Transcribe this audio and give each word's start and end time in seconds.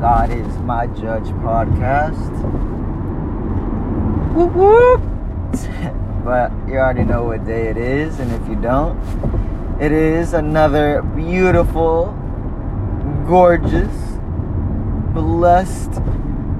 God 0.00 0.30
is 0.30 0.58
My 0.58 0.86
Judge 0.88 1.28
podcast. 1.40 2.30
Whoop 4.34 4.52
whoop! 4.52 5.00
but 6.24 6.52
you 6.68 6.76
already 6.76 7.04
know 7.04 7.24
what 7.24 7.46
day 7.46 7.68
it 7.68 7.78
is, 7.78 8.20
and 8.20 8.30
if 8.30 8.46
you 8.46 8.56
don't, 8.56 8.98
it 9.80 9.92
is 9.92 10.34
another 10.34 11.00
beautiful, 11.00 12.14
gorgeous, 13.26 14.18
blessed 15.14 16.00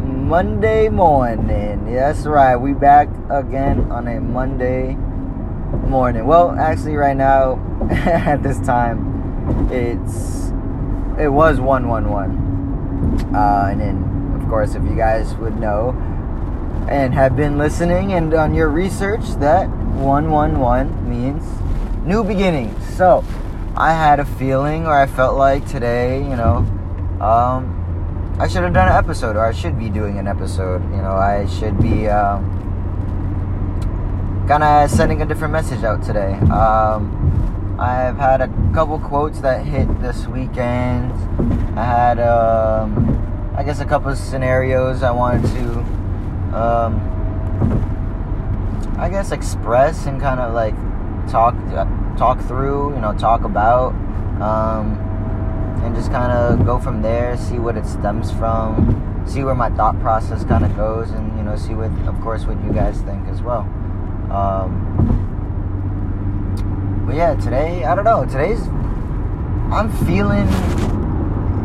Monday 0.03 0.89
morning. 0.89 1.93
That's 1.93 2.25
right, 2.25 2.57
we 2.57 2.73
back 2.73 3.09
again 3.29 3.91
on 3.91 4.09
a 4.09 4.19
Monday 4.19 4.95
morning. 5.87 6.27
Well, 6.27 6.53
actually, 6.53 6.97
right 6.97 7.17
now, 7.17 7.61
at 7.91 8.43
this 8.43 8.59
time, 8.61 9.69
it's 9.71 10.47
it 11.19 11.29
was 11.29 11.61
one 11.61 11.89
one 11.89 12.11
one, 12.11 12.46
uh, 13.35 13.69
and 13.71 13.81
then 13.81 14.41
of 14.41 14.49
course, 14.49 14.75
if 14.75 14.83
you 14.85 14.95
guys 14.95 15.35
would 15.37 15.59
know 15.59 15.91
and 16.89 17.13
have 17.15 17.37
been 17.37 17.59
listening 17.59 18.13
and 18.13 18.33
on 18.35 18.55
your 18.55 18.69
research, 18.69 19.25
that 19.41 19.69
one 19.97 20.31
one 20.31 20.61
one 20.61 21.09
means 21.09 21.43
new 22.05 22.23
beginnings. 22.23 22.87
So, 22.97 23.25
I 23.77 23.93
had 23.93 24.21
a 24.21 24.25
feeling, 24.25 24.87
or 24.87 24.95
I 24.97 25.07
felt 25.07 25.37
like 25.37 25.67
today, 25.67 26.19
you 26.19 26.37
know, 26.37 26.59
um, 27.21 28.37
I 28.39 28.47
should 28.47 28.63
have 28.63 28.73
done 28.73 28.89
an 28.89 28.95
episode, 28.95 29.37
or 29.37 29.45
I 29.45 29.53
should 29.53 29.79
be 29.79 29.89
doing 29.89 30.19
an 30.19 30.29
episode. 30.29 30.83
You 30.93 31.03
know, 31.03 31.13
I 31.13 31.47
should 31.47 31.81
be. 31.81 32.09
Um, 32.09 32.57
kind 34.47 34.63
of 34.63 34.89
sending 34.89 35.23
a 35.23 35.27
different 35.27 35.51
message 35.53 35.83
out 35.83 36.05
today. 36.05 36.35
Um, 36.53 37.77
I've 37.81 38.17
had 38.17 38.41
a 38.41 38.49
couple 38.73 38.99
quotes 39.01 39.41
that 39.41 39.67
hit 39.67 40.01
this 40.01 40.27
weekend. 40.29 41.13
Had, 42.07 42.21
um, 42.21 43.53
I 43.57 43.65
guess, 43.65 43.81
a 43.81 43.85
couple 43.85 44.13
of 44.13 44.17
scenarios 44.17 45.03
I 45.03 45.11
wanted 45.11 45.43
to, 45.57 45.81
um, 46.57 47.01
I 48.97 49.09
guess, 49.09 49.33
express 49.33 50.07
and 50.07 50.21
kind 50.21 50.39
of 50.39 50.55
like 50.55 50.77
talk 51.29 51.57
talk 52.17 52.41
through. 52.43 52.95
You 52.95 53.01
know, 53.01 53.13
talk 53.19 53.43
about, 53.43 53.93
um, 54.41 54.97
and 55.83 55.97
just 55.97 56.13
kind 56.13 56.31
of 56.31 56.65
go 56.65 56.79
from 56.79 57.03
there. 57.03 57.37
See 57.37 57.59
what 57.59 57.77
it 57.77 57.85
stems 57.85 58.31
from. 58.31 59.25
See 59.27 59.43
where 59.43 59.57
my 59.57 59.71
thought 59.71 59.99
process 59.99 60.45
kind 60.45 60.65
of 60.65 60.77
goes, 60.77 61.11
and 61.11 61.37
you 61.37 61.43
know, 61.43 61.57
see 61.57 61.75
what, 61.75 61.91
of 62.07 62.21
course, 62.21 62.45
what 62.45 62.63
you 62.63 62.73
guys 62.73 63.01
think 63.01 63.27
as 63.27 63.43
well. 63.43 63.63
Um, 64.31 64.71
but 67.05 67.17
yeah, 67.17 67.35
today, 67.35 67.83
I 67.83 67.97
don't 67.97 68.05
know. 68.05 68.25
Today's, 68.25 68.65
I'm 69.73 69.91
feeling, 70.07 70.47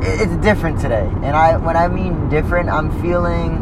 it's 0.01 0.35
different 0.38 0.79
today. 0.79 1.09
And 1.23 1.35
I, 1.35 1.57
when 1.57 1.78
I 1.78 1.88
mean 1.88 2.29
different, 2.29 2.69
I'm 2.69 2.91
feeling, 3.01 3.57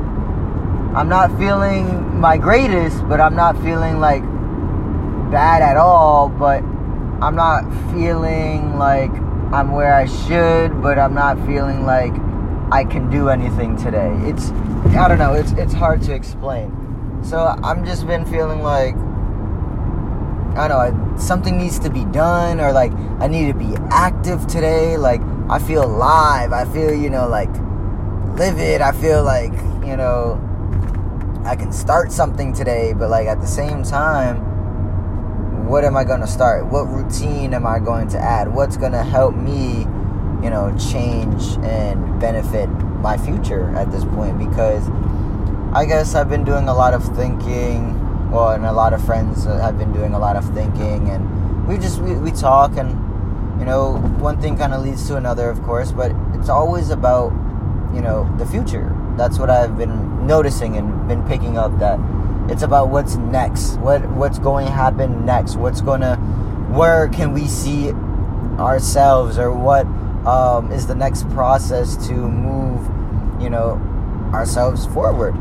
I'm 0.95 1.09
not 1.09 1.37
feeling 1.37 2.19
my 2.19 2.37
greatest, 2.37 3.07
but 3.07 3.19
I'm 3.19 3.35
not 3.35 3.55
feeling 3.61 3.99
like 3.99 4.23
bad 5.31 5.61
at 5.61 5.77
all. 5.77 6.29
But 6.29 6.63
I'm 7.21 7.35
not 7.35 7.63
feeling 7.91 8.77
like 8.77 9.11
I'm 9.51 9.71
where 9.71 9.93
I 9.93 10.05
should, 10.05 10.81
but 10.81 10.97
I'm 10.97 11.13
not 11.13 11.37
feeling 11.45 11.85
like 11.85 12.13
I 12.71 12.85
can 12.85 13.09
do 13.09 13.29
anything 13.29 13.75
today. 13.75 14.15
It's, 14.23 14.51
I 14.95 15.07
don't 15.07 15.17
know. 15.17 15.33
It's 15.33 15.51
it's 15.53 15.73
hard 15.73 16.01
to 16.03 16.13
explain. 16.13 16.75
So 17.23 17.39
I'm 17.63 17.85
just 17.85 18.07
been 18.07 18.25
feeling 18.25 18.61
like 18.61 18.95
I 20.57 20.67
don't 20.67 20.97
know 20.97 21.17
something 21.17 21.57
needs 21.57 21.79
to 21.79 21.89
be 21.89 22.05
done 22.05 22.59
or 22.61 22.71
like 22.71 22.93
I 23.19 23.27
need 23.27 23.47
to 23.51 23.57
be 23.57 23.75
active 23.91 24.47
today. 24.47 24.97
Like 24.97 25.21
I 25.49 25.57
feel 25.57 25.83
alive. 25.83 26.53
I 26.53 26.65
feel 26.65 26.93
you 26.93 27.09
know 27.09 27.27
like 27.27 27.49
livid. 28.37 28.81
I 28.81 28.91
feel 28.91 29.23
like 29.23 29.53
you 29.83 29.97
know 29.97 30.39
I 31.43 31.55
can 31.55 31.71
start 31.71 32.11
something 32.11 32.53
today, 32.53 32.93
but 32.93 33.09
like 33.09 33.27
at 33.27 33.41
the 33.41 33.47
same 33.47 33.81
time, 33.81 35.67
what 35.67 35.83
am 35.83 35.97
I 35.97 36.03
going 36.03 36.21
to 36.21 36.27
start? 36.27 36.67
What 36.67 36.83
routine 36.83 37.55
am 37.55 37.65
I 37.65 37.79
going 37.79 38.07
to 38.09 38.19
add? 38.19 38.53
What's 38.53 38.77
going 38.77 38.91
to 38.91 39.03
help 39.03 39.35
me, 39.35 39.79
you 40.43 40.51
know, 40.51 40.75
change 40.77 41.57
and 41.63 42.19
benefit 42.19 42.67
my 43.01 43.17
future 43.17 43.73
at 43.75 43.91
this 43.91 44.05
point? 44.05 44.37
Because 44.37 44.87
I 45.73 45.85
guess 45.85 46.13
I've 46.13 46.29
been 46.29 46.43
doing 46.43 46.67
a 46.67 46.73
lot 46.73 46.93
of 46.93 47.03
thinking. 47.15 47.95
Well, 48.29 48.51
and 48.51 48.65
a 48.65 48.71
lot 48.71 48.93
of 48.93 49.03
friends 49.03 49.45
have 49.45 49.79
been 49.79 49.91
doing 49.91 50.13
a 50.13 50.19
lot 50.19 50.35
of 50.35 50.45
thinking, 50.53 51.09
and 51.09 51.67
we 51.67 51.79
just 51.79 51.99
we, 51.99 52.13
we 52.13 52.31
talk, 52.31 52.77
and 52.77 53.08
you 53.59 53.65
know, 53.65 53.97
one 54.19 54.41
thing 54.41 54.57
kind 54.57 54.73
of 54.73 54.83
leads 54.83 55.07
to 55.07 55.17
another, 55.17 55.49
of 55.49 55.61
course. 55.63 55.91
But 55.91 56.11
it's 56.33 56.49
always 56.49 56.89
about 56.89 57.31
you 57.93 58.01
know 58.01 58.33
the 58.37 58.45
future. 58.45 58.95
That's 59.17 59.37
what 59.37 59.49
I've 59.49 59.77
been 59.77 60.25
noticing 60.25 60.77
and 60.77 61.07
been 61.07 61.23
picking 61.27 61.57
up 61.57 61.77
that 61.79 61.99
it's 62.49 62.63
about 62.63 62.89
what's 62.89 63.15
next, 63.15 63.77
what 63.77 64.09
what's 64.11 64.39
going 64.39 64.65
to 64.65 64.71
happen 64.71 65.25
next, 65.25 65.55
what's 65.55 65.81
going 65.81 66.01
to, 66.01 66.15
where 66.71 67.07
can 67.09 67.33
we 67.33 67.47
see 67.47 67.91
ourselves, 68.59 69.37
or 69.37 69.51
what 69.51 69.85
um, 70.25 70.71
is 70.71 70.87
the 70.87 70.95
next 70.95 71.29
process 71.29 71.95
to 72.07 72.13
move, 72.13 73.41
you 73.41 73.49
know, 73.49 73.75
ourselves 74.33 74.85
forward 74.87 75.35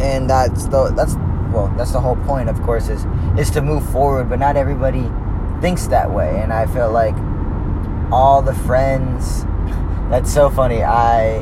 and 0.00 0.30
that's 0.30 0.66
the 0.66 0.90
that's 0.96 1.14
well 1.52 1.72
that's 1.76 1.92
the 1.92 2.00
whole 2.00 2.16
point 2.16 2.48
of 2.48 2.60
course 2.62 2.88
is 2.88 3.04
is 3.38 3.50
to 3.50 3.60
move 3.60 3.88
forward 3.90 4.28
but 4.28 4.38
not 4.38 4.56
everybody 4.56 5.10
thinks 5.60 5.86
that 5.86 6.10
way 6.10 6.40
and 6.40 6.52
i 6.52 6.66
feel 6.66 6.90
like 6.90 7.14
all 8.12 8.42
the 8.42 8.54
friends 8.54 9.44
that's 10.10 10.32
so 10.32 10.50
funny 10.50 10.82
i 10.82 11.38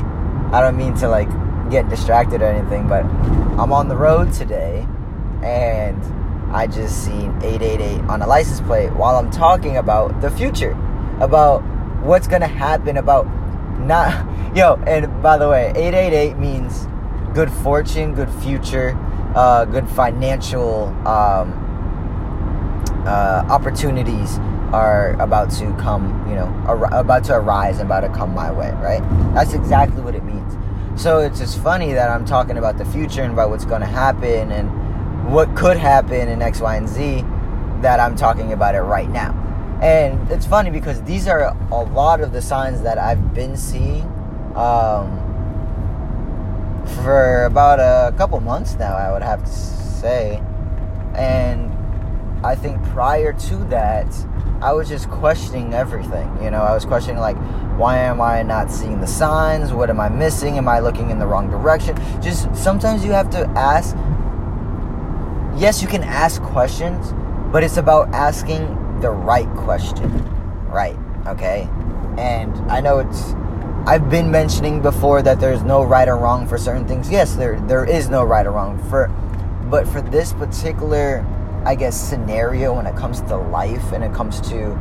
i 0.51 0.61
don't 0.61 0.77
mean 0.77 0.93
to 0.93 1.07
like 1.07 1.29
get 1.69 1.87
distracted 1.89 2.41
or 2.41 2.45
anything 2.45 2.87
but 2.87 3.03
i'm 3.59 3.71
on 3.71 3.87
the 3.87 3.95
road 3.95 4.31
today 4.33 4.87
and 5.43 6.01
i 6.53 6.65
just 6.67 7.05
seen 7.05 7.31
888 7.41 8.01
on 8.09 8.21
a 8.21 8.27
license 8.27 8.61
plate 8.61 8.91
while 8.93 9.15
i'm 9.15 9.29
talking 9.31 9.77
about 9.77 10.19
the 10.21 10.31
future 10.31 10.71
about 11.19 11.61
what's 12.01 12.27
gonna 12.27 12.47
happen 12.47 12.97
about 12.97 13.27
not 13.79 14.25
yo 14.55 14.75
and 14.87 15.21
by 15.21 15.37
the 15.37 15.47
way 15.47 15.71
888 15.75 16.37
means 16.37 16.87
good 17.33 17.51
fortune, 17.51 18.15
good 18.15 18.29
future, 18.29 18.97
uh, 19.35 19.65
good 19.65 19.87
financial 19.89 20.87
um, 21.07 21.53
uh, 23.05 23.45
opportunities 23.49 24.37
are 24.71 25.13
about 25.21 25.49
to 25.51 25.73
come, 25.75 26.25
you 26.29 26.35
know, 26.35 26.45
ar- 26.67 26.93
about 26.93 27.23
to 27.25 27.35
arise 27.35 27.79
and 27.79 27.87
about 27.87 28.01
to 28.01 28.09
come 28.09 28.33
my 28.33 28.51
way, 28.51 28.71
right? 28.81 29.01
That's 29.33 29.53
exactly 29.53 30.01
what 30.01 30.15
it 30.15 30.23
means. 30.23 30.55
So 31.01 31.19
it's 31.19 31.39
just 31.39 31.59
funny 31.59 31.93
that 31.93 32.09
I'm 32.09 32.25
talking 32.25 32.57
about 32.57 32.77
the 32.77 32.85
future 32.85 33.23
and 33.23 33.33
about 33.33 33.49
what's 33.49 33.65
going 33.65 33.81
to 33.81 33.87
happen 33.87 34.51
and 34.51 35.31
what 35.31 35.55
could 35.55 35.77
happen 35.77 36.27
in 36.27 36.41
X, 36.41 36.59
Y, 36.59 36.75
and 36.75 36.87
Z 36.87 37.23
that 37.81 37.99
I'm 37.99 38.15
talking 38.15 38.53
about 38.53 38.75
it 38.75 38.81
right 38.81 39.09
now. 39.09 39.33
And 39.81 40.29
it's 40.29 40.45
funny 40.45 40.69
because 40.71 41.01
these 41.03 41.27
are 41.27 41.55
a 41.71 41.83
lot 41.83 42.19
of 42.19 42.33
the 42.33 42.41
signs 42.41 42.81
that 42.81 42.97
I've 42.97 43.33
been 43.33 43.55
seeing. 43.55 44.03
Um, 44.55 45.25
for 47.03 47.45
about 47.45 47.79
a 47.79 48.15
couple 48.17 48.39
months 48.41 48.75
now, 48.75 48.95
I 48.95 49.11
would 49.11 49.21
have 49.21 49.43
to 49.43 49.51
say. 49.51 50.41
And 51.15 51.68
I 52.43 52.55
think 52.55 52.81
prior 52.85 53.33
to 53.33 53.55
that, 53.65 54.07
I 54.61 54.73
was 54.73 54.87
just 54.89 55.09
questioning 55.09 55.73
everything. 55.73 56.37
You 56.41 56.51
know, 56.51 56.61
I 56.61 56.73
was 56.73 56.85
questioning, 56.85 57.19
like, 57.19 57.37
why 57.77 57.97
am 57.97 58.21
I 58.21 58.43
not 58.43 58.71
seeing 58.71 58.99
the 58.99 59.07
signs? 59.07 59.73
What 59.73 59.89
am 59.89 59.99
I 59.99 60.09
missing? 60.09 60.57
Am 60.57 60.67
I 60.67 60.79
looking 60.79 61.09
in 61.09 61.19
the 61.19 61.25
wrong 61.25 61.49
direction? 61.49 61.95
Just 62.21 62.53
sometimes 62.55 63.03
you 63.03 63.11
have 63.11 63.29
to 63.31 63.47
ask. 63.57 63.95
Yes, 65.59 65.81
you 65.81 65.87
can 65.87 66.03
ask 66.03 66.41
questions, 66.41 67.13
but 67.51 67.63
it's 67.63 67.77
about 67.77 68.09
asking 68.13 68.67
the 69.01 69.09
right 69.09 69.49
question. 69.55 70.25
Right, 70.67 70.97
okay? 71.27 71.67
And 72.17 72.55
I 72.71 72.79
know 72.79 72.99
it's 72.99 73.33
I've 73.85 74.09
been 74.09 74.29
mentioning 74.29 74.81
before 74.81 75.21
that 75.21 75.39
there's 75.39 75.63
no 75.63 75.83
right 75.83 76.07
or 76.07 76.17
wrong 76.17 76.47
for 76.47 76.57
certain 76.57 76.87
things. 76.87 77.09
Yes, 77.09 77.35
there 77.35 77.59
there 77.61 77.85
is 77.85 78.09
no 78.09 78.23
right 78.23 78.45
or 78.45 78.51
wrong 78.51 78.77
for 78.89 79.07
but 79.69 79.87
for 79.87 80.01
this 80.01 80.33
particular 80.33 81.25
I 81.65 81.75
guess 81.75 81.99
scenario 81.99 82.75
when 82.75 82.87
it 82.87 82.95
comes 82.95 83.21
to 83.21 83.37
life 83.37 83.91
and 83.91 84.03
it 84.03 84.13
comes 84.13 84.41
to 84.49 84.71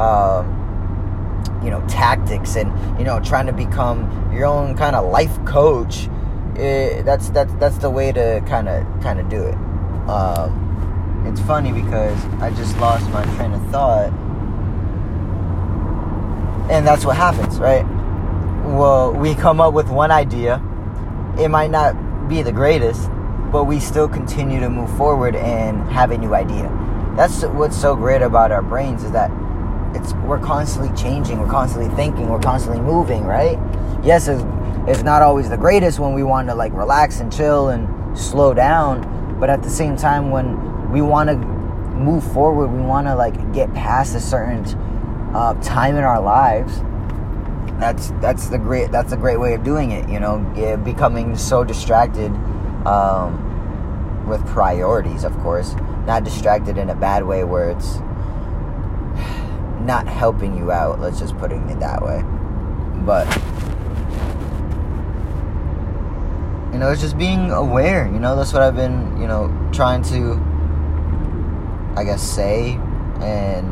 um, 0.00 0.58
you 1.62 1.70
know 1.70 1.84
tactics 1.88 2.56
and 2.56 2.70
you 2.98 3.04
know 3.04 3.20
trying 3.20 3.46
to 3.46 3.52
become 3.52 4.32
your 4.32 4.46
own 4.46 4.76
kind 4.76 4.96
of 4.96 5.10
life 5.10 5.32
coach 5.44 6.08
it, 6.56 7.04
that's 7.04 7.30
that's 7.30 7.52
that's 7.54 7.78
the 7.78 7.90
way 7.90 8.12
to 8.12 8.42
kind 8.46 8.68
of 8.68 8.84
kind 9.02 9.18
of 9.18 9.28
do 9.28 9.42
it. 9.42 9.54
Um, 10.08 11.24
it's 11.26 11.40
funny 11.40 11.72
because 11.72 12.24
I 12.40 12.50
just 12.50 12.76
lost 12.78 13.08
my 13.10 13.24
train 13.36 13.52
of 13.52 13.70
thought. 13.70 14.12
And 16.70 16.86
that's 16.86 17.04
what 17.04 17.16
happens 17.16 17.58
right? 17.58 17.84
Well, 18.64 19.12
we 19.12 19.34
come 19.34 19.60
up 19.60 19.74
with 19.74 19.88
one 19.88 20.10
idea. 20.10 20.62
It 21.38 21.48
might 21.48 21.70
not 21.70 22.28
be 22.28 22.42
the 22.42 22.52
greatest, 22.52 23.10
but 23.52 23.64
we 23.64 23.78
still 23.78 24.08
continue 24.08 24.58
to 24.58 24.70
move 24.70 24.90
forward 24.96 25.36
and 25.36 25.86
have 25.90 26.10
a 26.10 26.16
new 26.16 26.34
idea. 26.34 26.70
That's 27.16 27.44
what's 27.44 27.78
so 27.78 27.94
great 27.94 28.22
about 28.22 28.50
our 28.50 28.62
brains 28.62 29.04
is 29.04 29.12
that 29.12 29.30
it's 29.94 30.14
we're 30.14 30.40
constantly 30.40 30.90
changing, 30.96 31.38
we're 31.38 31.50
constantly 31.50 31.94
thinking, 31.94 32.30
we're 32.30 32.40
constantly 32.40 32.80
moving, 32.80 33.24
right? 33.24 33.58
Yes, 34.02 34.26
it's, 34.26 34.42
it's 34.88 35.02
not 35.02 35.20
always 35.20 35.50
the 35.50 35.58
greatest 35.58 35.98
when 35.98 36.14
we 36.14 36.22
want 36.22 36.48
to 36.48 36.54
like 36.54 36.72
relax 36.72 37.20
and 37.20 37.30
chill 37.30 37.68
and 37.68 38.18
slow 38.18 38.54
down, 38.54 39.38
but 39.38 39.50
at 39.50 39.62
the 39.62 39.68
same 39.68 39.96
time 39.98 40.30
when 40.30 40.90
we 40.90 41.02
want 41.02 41.28
to 41.28 41.36
move 41.36 42.24
forward, 42.32 42.68
we 42.68 42.80
want 42.80 43.06
to 43.06 43.14
like 43.14 43.52
get 43.52 43.72
past 43.74 44.14
a 44.14 44.20
certain 44.20 44.64
uh, 45.34 45.52
time 45.62 45.96
in 45.96 46.04
our 46.04 46.22
lives. 46.22 46.80
That's 47.78 48.10
that's 48.22 48.48
the 48.48 48.58
great 48.58 48.90
that's 48.90 49.12
a 49.12 49.16
great 49.16 49.38
way 49.38 49.54
of 49.54 49.62
doing 49.62 49.90
it. 49.90 50.08
You 50.08 50.20
know, 50.20 50.38
becoming 50.84 51.36
so 51.36 51.64
distracted 51.64 52.32
um, 52.86 54.26
with 54.28 54.44
priorities, 54.46 55.24
of 55.24 55.36
course, 55.38 55.74
not 56.06 56.24
distracted 56.24 56.78
in 56.78 56.90
a 56.90 56.94
bad 56.94 57.24
way 57.24 57.44
where 57.44 57.70
it's 57.70 57.98
not 59.80 60.06
helping 60.06 60.56
you 60.56 60.70
out. 60.70 61.00
Let's 61.00 61.18
just 61.18 61.36
put 61.38 61.52
it 61.52 61.80
that 61.80 62.02
way. 62.02 62.22
But 63.04 63.26
you 66.72 66.78
know, 66.78 66.90
it's 66.90 67.02
just 67.02 67.18
being 67.18 67.50
aware. 67.50 68.06
You 68.06 68.18
know, 68.18 68.34
that's 68.34 68.52
what 68.52 68.62
I've 68.62 68.76
been, 68.76 69.20
you 69.20 69.26
know, 69.26 69.50
trying 69.72 70.02
to, 70.04 70.40
I 71.96 72.04
guess, 72.04 72.22
say 72.22 72.78
and 73.20 73.68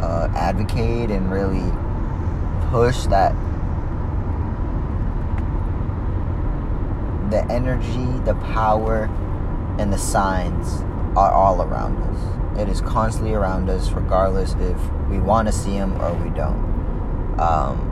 uh, 0.00 0.28
advocate 0.34 1.10
and 1.10 1.30
really 1.30 1.70
push 2.70 3.06
that 3.06 3.34
the 7.32 7.50
energy, 7.50 8.06
the 8.24 8.34
power, 8.52 9.06
and 9.78 9.90
the 9.90 9.98
signs 9.98 10.82
are 11.16 11.32
all 11.32 11.62
around 11.62 11.96
us. 12.02 12.60
It 12.60 12.68
is 12.68 12.82
constantly 12.82 13.32
around 13.32 13.70
us, 13.70 13.90
regardless 13.92 14.54
if 14.60 14.78
we 15.08 15.18
want 15.18 15.48
to 15.48 15.52
see 15.52 15.72
them 15.72 15.98
or 16.02 16.12
we 16.12 16.28
don't. 16.30 16.70
Um, 17.40 17.88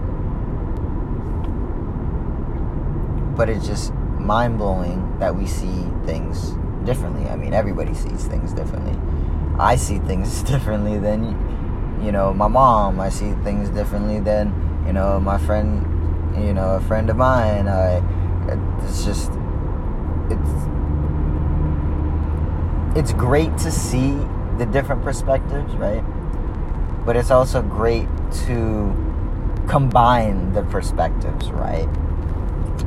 but 3.34 3.48
it's 3.48 3.66
just 3.66 3.94
mind 3.94 4.58
blowing 4.58 5.18
that 5.20 5.34
we 5.34 5.46
see 5.46 5.86
things 6.04 6.50
differently. 6.84 7.26
I 7.30 7.36
mean, 7.36 7.54
everybody 7.54 7.94
sees 7.94 8.26
things 8.26 8.52
differently. 8.52 8.94
I 9.58 9.76
see 9.76 9.98
things 10.00 10.42
differently 10.52 10.98
than, 10.98 12.02
you 12.04 12.12
know, 12.12 12.34
my 12.34 12.48
mom. 12.48 13.00
I 13.00 13.08
see 13.08 13.32
things 13.42 13.70
differently 13.70 14.20
than, 14.20 14.84
you 14.86 14.92
know, 14.92 15.18
my 15.18 15.38
friend, 15.38 16.36
you 16.36 16.52
know, 16.52 16.72
a 16.74 16.80
friend 16.82 17.08
of 17.08 17.16
mine. 17.16 17.66
I, 17.66 18.02
it's 18.84 19.04
just, 19.04 19.30
it's, 20.30 20.50
it's 22.96 23.12
great 23.12 23.56
to 23.58 23.70
see 23.70 24.12
the 24.58 24.66
different 24.66 25.02
perspectives, 25.02 25.74
right? 25.74 26.04
But 27.04 27.16
it's 27.16 27.30
also 27.30 27.62
great 27.62 28.08
to 28.46 28.94
combine 29.68 30.52
the 30.52 30.62
perspectives, 30.64 31.50
right? 31.50 31.88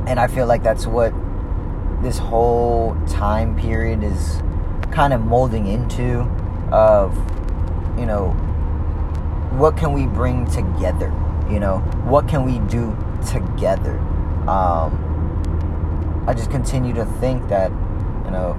And 0.06 0.20
I 0.20 0.28
feel 0.28 0.46
like 0.46 0.62
that's 0.62 0.86
what 0.86 1.12
this 2.02 2.18
whole 2.18 2.96
time 3.08 3.56
period 3.56 4.04
is 4.04 4.42
kind 4.92 5.12
of 5.12 5.22
molding 5.22 5.66
into 5.66 6.20
of 6.70 7.16
you 7.98 8.06
know 8.06 8.30
what 9.56 9.76
can 9.76 9.92
we 9.92 10.06
bring 10.06 10.46
together 10.46 11.12
you 11.50 11.58
know 11.58 11.78
what 12.04 12.28
can 12.28 12.44
we 12.44 12.58
do 12.70 12.96
together 13.26 13.98
um, 14.46 14.92
i 16.26 16.34
just 16.34 16.50
continue 16.50 16.94
to 16.94 17.04
think 17.20 17.46
that 17.48 17.70
you 18.24 18.30
know 18.30 18.56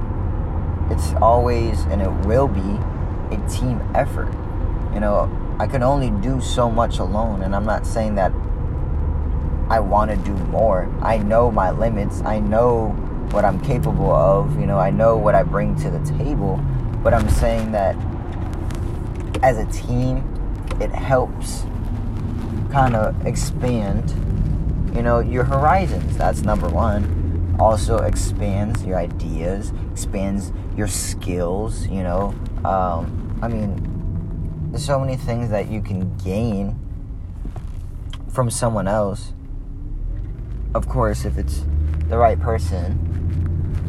it's 0.92 1.14
always 1.16 1.82
and 1.86 2.02
it 2.02 2.12
will 2.26 2.48
be 2.48 2.80
a 3.36 3.50
team 3.50 3.82
effort 3.96 4.32
you 4.94 5.00
know 5.00 5.30
i 5.60 5.68
can 5.68 5.84
only 5.84 6.10
do 6.22 6.40
so 6.42 6.70
much 6.70 7.00
alone 7.00 7.42
and 7.42 7.56
i'm 7.56 7.66
not 7.66 7.86
saying 7.86 8.16
that 8.16 8.32
i 9.70 9.80
want 9.80 10.12
to 10.12 10.18
do 10.18 10.34
more 10.46 10.90
i 11.02 11.18
know 11.18 11.50
my 11.50 11.72
limits 11.72 12.22
i 12.22 12.40
know 12.40 12.90
what 13.32 13.46
I'm 13.46 13.60
capable 13.60 14.12
of. 14.12 14.60
You 14.60 14.66
know, 14.66 14.80
I 14.80 14.90
know 14.90 15.18
what 15.18 15.36
I 15.36 15.44
bring 15.44 15.76
to 15.82 15.90
the 15.90 16.00
table, 16.18 16.58
but 17.04 17.14
I'm 17.14 17.30
saying 17.30 17.72
that 17.74 17.96
as 19.44 19.58
a 19.58 19.66
team, 19.66 20.24
it 20.80 20.92
helps 20.92 21.64
kind 22.72 22.96
of 22.96 23.26
expand, 23.26 24.10
you 24.96 25.02
know, 25.02 25.20
your 25.20 25.44
horizons. 25.44 26.18
That's 26.18 26.42
number 26.42 26.70
one. 26.70 27.25
Also 27.60 27.98
expands 27.98 28.84
your 28.84 28.98
ideas, 28.98 29.72
expands 29.92 30.52
your 30.76 30.88
skills, 30.88 31.88
you 31.88 32.04
know. 32.04 32.36
Um, 32.64 33.40
I 33.42 33.48
mean, 33.48 34.70
there's 34.72 34.86
so 34.86 35.00
many 35.00 35.16
things 35.16 35.50
that 35.50 35.70
you 35.70 35.82
can 35.82 36.16
gain 36.18 36.80
from 38.30 38.50
someone 38.50 38.88
else. 38.88 39.34
Of 40.74 40.90
course, 40.90 41.24
if 41.24 41.38
it's 41.38 41.64
the 42.10 42.18
right 42.18 42.40
person 42.40 43.16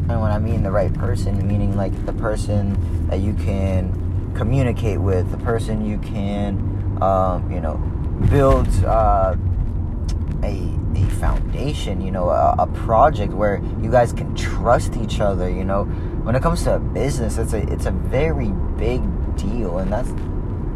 and 0.09 0.21
when 0.21 0.31
I 0.31 0.39
mean 0.39 0.63
the 0.63 0.71
right 0.71 0.93
person, 0.93 1.45
meaning 1.45 1.75
like 1.75 2.05
the 2.05 2.13
person 2.13 3.07
that 3.07 3.19
you 3.19 3.33
can 3.33 4.33
communicate 4.35 5.01
with, 5.01 5.29
the 5.31 5.37
person 5.37 5.85
you 5.85 5.97
can, 5.97 6.97
um, 7.01 7.51
you 7.51 7.59
know, 7.59 7.75
build 8.29 8.67
uh, 8.85 9.35
a 10.47 10.77
a 10.95 11.09
foundation, 11.11 12.01
you 12.01 12.11
know, 12.11 12.29
a, 12.29 12.55
a, 12.59 12.67
project 12.67 13.33
where 13.33 13.61
you 13.81 13.91
guys 13.91 14.13
can 14.13 14.33
trust 14.35 14.95
each 14.97 15.19
other. 15.19 15.49
You 15.49 15.63
know, 15.63 15.83
when 16.23 16.35
it 16.35 16.41
comes 16.41 16.63
to 16.63 16.75
a 16.75 16.79
business, 16.79 17.37
it's 17.37 17.53
a 17.53 17.71
it's 17.71 17.85
a 17.85 17.91
very 17.91 18.49
big 18.77 19.01
deal, 19.35 19.77
and 19.77 19.91
that's 19.91 20.09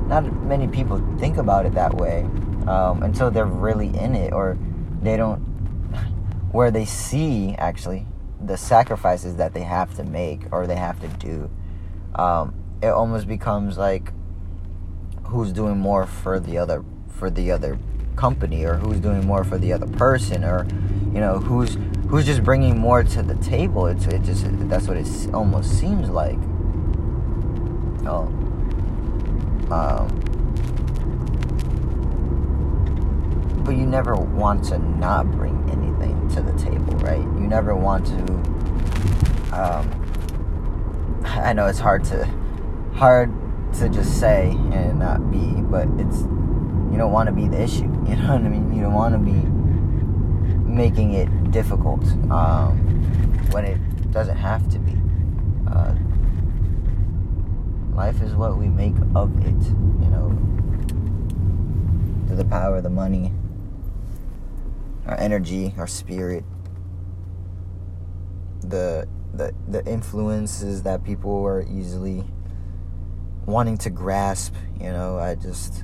not 0.07 0.31
many 0.43 0.67
people 0.67 1.01
think 1.17 1.37
about 1.37 1.65
it 1.65 1.73
that 1.73 1.93
way 1.95 2.23
um, 2.67 3.01
until 3.03 3.31
they're 3.31 3.45
really 3.45 3.87
in 3.97 4.13
it 4.13 4.33
or 4.33 4.57
they 5.01 5.17
don't 5.17 5.39
where 6.51 6.69
they 6.69 6.85
see 6.85 7.55
actually 7.57 8.05
the 8.43 8.57
sacrifices 8.57 9.35
that 9.37 9.53
they 9.53 9.61
have 9.61 9.95
to 9.95 10.03
make 10.03 10.41
or 10.51 10.67
they 10.67 10.75
have 10.75 10.99
to 10.99 11.07
do, 11.25 11.49
um, 12.15 12.53
it 12.81 12.87
almost 12.87 13.27
becomes 13.27 13.77
like 13.77 14.11
who's 15.25 15.51
doing 15.53 15.77
more 15.77 16.05
for 16.05 16.39
the 16.39 16.57
other 16.57 16.83
for 17.09 17.29
the 17.29 17.51
other 17.51 17.79
company 18.15 18.65
or 18.65 18.75
who's 18.75 18.99
doing 18.99 19.25
more 19.25 19.43
for 19.43 19.57
the 19.57 19.73
other 19.73 19.87
person 19.87 20.43
or 20.43 20.65
you 21.13 21.19
know 21.19 21.39
who's 21.39 21.77
who's 22.09 22.25
just 22.25 22.43
bringing 22.43 22.77
more 22.77 23.03
to 23.03 23.23
the 23.23 23.35
table 23.35 23.87
it's 23.87 24.05
it 24.07 24.21
just 24.23 24.45
that's 24.69 24.87
what 24.87 24.97
it 24.97 25.07
almost 25.33 25.79
seems 25.79 26.09
like 26.09 26.37
oh 28.05 28.27
um 29.71 30.31
but 33.63 33.75
you 33.75 33.85
never 33.85 34.15
want 34.15 34.63
to 34.65 34.79
not 34.79 35.29
bring 35.31 35.57
anything 35.69 36.27
to 36.29 36.41
the 36.41 36.51
table, 36.53 36.93
right? 36.97 37.19
You 37.19 37.47
never 37.47 37.75
want 37.75 38.05
to. 38.07 38.33
Um, 39.53 41.21
I 41.25 41.53
know 41.53 41.67
it's 41.67 41.79
hard 41.79 42.03
to 42.05 42.25
hard 42.93 43.31
to 43.75 43.89
just 43.89 44.19
say 44.19 44.49
and 44.73 44.99
not 44.99 45.31
be, 45.31 45.61
but 45.61 45.87
it's 45.99 46.21
you 46.21 46.97
don't 46.97 47.11
want 47.11 47.27
to 47.27 47.33
be 47.33 47.47
the 47.47 47.61
issue. 47.61 47.90
You 48.07 48.15
know 48.15 48.33
what 48.33 48.41
I 48.41 48.49
mean? 48.49 48.73
You 48.73 48.81
don't 48.81 48.93
want 48.93 49.13
to 49.13 49.19
be 49.19 49.39
making 50.69 51.13
it 51.13 51.51
difficult 51.51 52.03
um, 52.31 52.77
when 53.51 53.65
it 53.65 54.11
doesn't 54.11 54.37
have 54.37 54.69
to 54.69 54.79
be. 54.79 54.95
Uh, 55.67 55.95
life 57.95 58.21
is 58.21 58.33
what 58.33 58.57
we 58.57 58.67
make 58.67 58.95
of 59.15 59.37
it. 59.39 59.63
You 60.03 60.09
know, 60.09 60.37
to 62.27 62.35
the 62.35 62.45
power 62.45 62.81
the 62.81 62.89
money 62.89 63.31
our 65.05 65.19
energy, 65.19 65.73
our 65.77 65.87
spirit, 65.87 66.43
the 68.61 69.07
the 69.33 69.53
the 69.67 69.85
influences 69.85 70.83
that 70.83 71.03
people 71.03 71.45
are 71.45 71.63
easily 71.63 72.23
wanting 73.45 73.77
to 73.79 73.89
grasp, 73.89 74.53
you 74.79 74.91
know, 74.91 75.17
I 75.17 75.35
just 75.35 75.83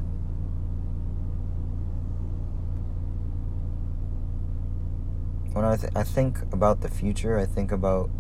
when 5.58 5.66
I, 5.66 5.76
th- 5.76 5.92
I 5.96 6.04
think 6.04 6.40
about 6.52 6.82
the 6.82 6.88
future, 6.88 7.40
I 7.40 7.48
think 7.48 7.72
about 7.72 8.12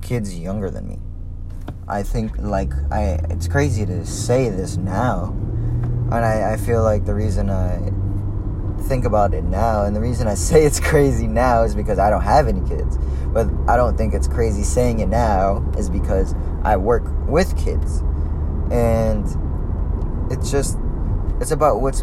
kids 0.00 0.36
younger 0.36 0.70
than 0.70 0.88
me. 0.88 0.98
I 1.86 2.02
think 2.02 2.38
like 2.38 2.72
I 2.90 3.20
it's 3.28 3.46
crazy 3.46 3.84
to 3.84 4.06
say 4.06 4.48
this 4.48 4.78
now. 4.78 5.36
And 6.10 6.24
I, 6.24 6.54
I 6.54 6.56
feel 6.56 6.82
like 6.82 7.04
the 7.04 7.14
reason 7.14 7.50
I 7.50 7.76
think 8.84 9.04
about 9.04 9.34
it 9.34 9.44
now. 9.44 9.84
And 9.84 9.94
the 9.94 10.00
reason 10.00 10.26
I 10.26 10.34
say 10.48 10.64
it's 10.64 10.80
crazy 10.80 11.26
now 11.26 11.64
is 11.64 11.74
because 11.74 11.98
I 11.98 12.08
don't 12.08 12.22
have 12.22 12.48
any 12.48 12.66
kids. 12.66 12.96
But 13.26 13.46
I 13.68 13.76
don't 13.76 13.98
think 13.98 14.14
it's 14.14 14.28
crazy 14.28 14.62
saying 14.62 15.00
it 15.00 15.08
now 15.08 15.62
is 15.76 15.90
because 15.90 16.34
I 16.64 16.78
work 16.78 17.04
with 17.28 17.54
kids. 17.62 17.98
And 18.70 19.26
it's 20.32 20.50
just 20.50 20.78
it's 21.40 21.50
about 21.50 21.82
what's 21.82 22.02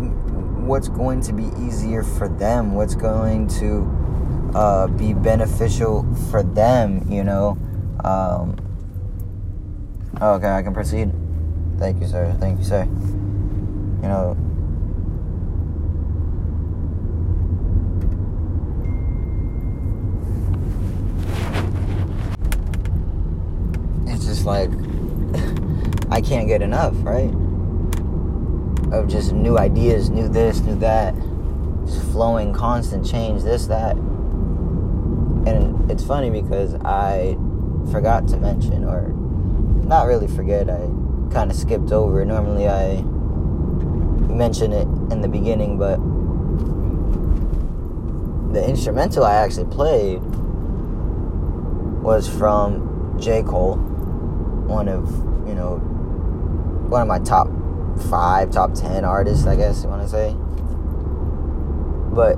what's 0.65 0.87
going 0.87 1.21
to 1.21 1.33
be 1.33 1.49
easier 1.59 2.03
for 2.03 2.27
them, 2.27 2.73
what's 2.73 2.95
going 2.95 3.47
to 3.47 4.51
uh, 4.55 4.87
be 4.87 5.13
beneficial 5.13 6.05
for 6.29 6.43
them, 6.43 7.05
you 7.11 7.23
know. 7.23 7.57
Um, 8.03 8.55
okay, 10.21 10.49
I 10.49 10.61
can 10.61 10.73
proceed. 10.73 11.11
Thank 11.79 11.99
you, 12.01 12.07
sir. 12.07 12.35
Thank 12.39 12.59
you, 12.59 12.65
sir. 12.65 12.83
You 12.83 14.09
know, 14.09 14.37
it's 24.07 24.25
just 24.25 24.45
like 24.45 24.69
I 26.11 26.21
can't 26.21 26.47
get 26.47 26.61
enough, 26.61 26.93
right? 27.03 27.33
Of 28.93 29.07
just 29.07 29.33
new 29.33 29.57
ideas, 29.57 30.11
new 30.11 30.29
this, 30.29 30.59
new 30.59 30.75
that, 30.75 31.15
just 31.85 32.03
flowing, 32.11 32.53
constant 32.53 33.03
change, 33.03 33.41
this, 33.41 33.65
that. 33.65 33.95
And 35.47 35.89
it's 35.89 36.03
funny 36.03 36.29
because 36.29 36.75
I 36.75 37.35
forgot 37.91 38.27
to 38.29 38.37
mention, 38.37 38.83
or 38.83 39.07
not 39.83 40.05
really 40.05 40.27
forget, 40.27 40.69
I 40.69 40.77
kind 41.33 41.49
of 41.49 41.57
skipped 41.57 41.91
over. 41.91 42.23
Normally 42.23 42.69
I 42.69 43.01
mention 44.31 44.71
it 44.71 44.87
in 45.11 45.21
the 45.21 45.27
beginning, 45.27 45.79
but 45.79 45.97
the 48.53 48.63
instrumental 48.63 49.25
I 49.25 49.37
actually 49.37 49.73
played 49.73 50.21
was 52.03 52.29
from 52.29 53.17
J. 53.19 53.41
Cole, 53.41 53.75
one 53.75 54.87
of, 54.87 55.09
you 55.47 55.55
know, 55.55 55.77
one 56.89 57.01
of 57.01 57.07
my 57.07 57.17
top 57.19 57.47
five, 58.09 58.51
top 58.51 58.73
ten 58.73 59.05
artists, 59.05 59.45
I 59.47 59.55
guess 59.55 59.83
you 59.83 59.89
want 59.89 60.03
to 60.03 60.09
say. 60.09 60.35
But 62.13 62.35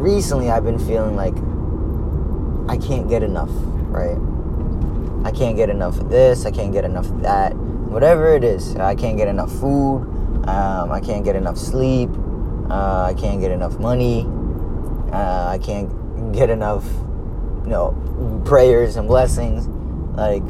recently 0.00 0.50
I've 0.50 0.64
been 0.64 0.78
feeling 0.78 1.16
like 1.16 1.34
I 2.70 2.76
can't 2.78 3.08
get 3.08 3.22
enough, 3.22 3.50
right? 3.90 4.18
I 5.24 5.32
can't 5.32 5.56
get 5.56 5.68
enough 5.68 5.98
of 5.98 6.10
this, 6.10 6.46
I 6.46 6.50
can't 6.50 6.72
get 6.72 6.84
enough 6.84 7.06
of 7.06 7.22
that. 7.22 7.54
Whatever 7.54 8.34
it 8.34 8.44
is, 8.44 8.76
I 8.76 8.94
can't 8.94 9.16
get 9.16 9.28
enough 9.28 9.50
food, 9.50 10.02
um, 10.46 10.92
I 10.92 11.00
can't 11.00 11.24
get 11.24 11.36
enough 11.36 11.58
sleep, 11.58 12.10
uh, 12.70 13.04
I 13.04 13.14
can't 13.18 13.40
get 13.40 13.50
enough 13.50 13.78
money, 13.78 14.26
uh, 15.12 15.48
I 15.48 15.58
can't 15.58 16.32
get 16.32 16.50
enough, 16.50 16.84
you 17.64 17.70
know, 17.70 18.42
prayers 18.44 18.96
and 18.96 19.08
blessings. 19.08 19.66
Like, 20.16 20.42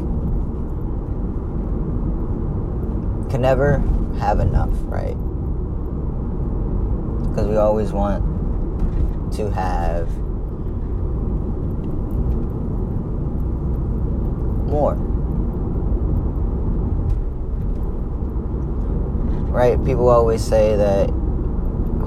can 3.31 3.43
never 3.43 3.79
have 4.19 4.41
enough, 4.41 4.71
right? 4.85 5.17
Because 7.29 7.47
we 7.47 7.57
always 7.57 7.93
want 7.93 8.25
to 9.35 9.51
have 9.51 10.09
more. 14.69 14.95
Right? 19.51 19.83
People 19.85 20.09
always 20.09 20.43
say 20.43 20.77
that 20.77 21.11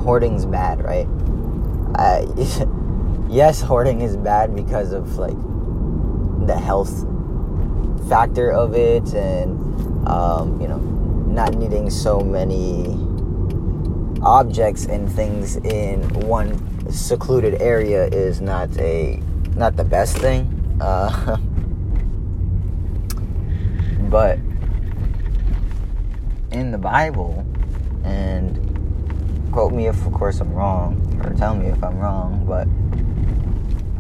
hoarding's 0.03 0.45
bad, 0.45 0.83
right? 0.83 1.07
I, 1.95 2.25
yes, 3.29 3.61
hoarding 3.61 4.01
is 4.01 4.17
bad 4.17 4.55
because 4.55 4.91
of 4.93 5.17
like 5.17 5.37
the 6.47 6.57
health 6.57 7.07
factor 8.09 8.51
of 8.51 8.73
it 8.73 9.13
and 9.13 10.07
um, 10.07 10.59
you 10.59 10.67
know 10.67 10.90
not 11.31 11.55
needing 11.55 11.89
so 11.89 12.19
many 12.19 12.85
objects 14.21 14.85
and 14.85 15.11
things 15.11 15.55
in 15.57 16.01
one 16.27 16.91
secluded 16.91 17.61
area 17.61 18.07
is 18.07 18.41
not 18.41 18.69
a 18.77 19.21
not 19.55 19.75
the 19.75 19.83
best 19.83 20.17
thing. 20.17 20.47
Uh, 20.81 21.38
but 24.09 24.38
in 26.51 26.71
the 26.71 26.77
bible 26.77 27.45
and 28.03 28.57
quote 29.53 29.71
me 29.71 29.88
if 29.88 30.05
of 30.05 30.11
course 30.11 30.41
i'm 30.41 30.51
wrong 30.53 31.21
or 31.23 31.33
tell 31.35 31.55
me 31.55 31.67
if 31.67 31.81
i'm 31.81 31.97
wrong 31.97 32.45
but 32.45 32.67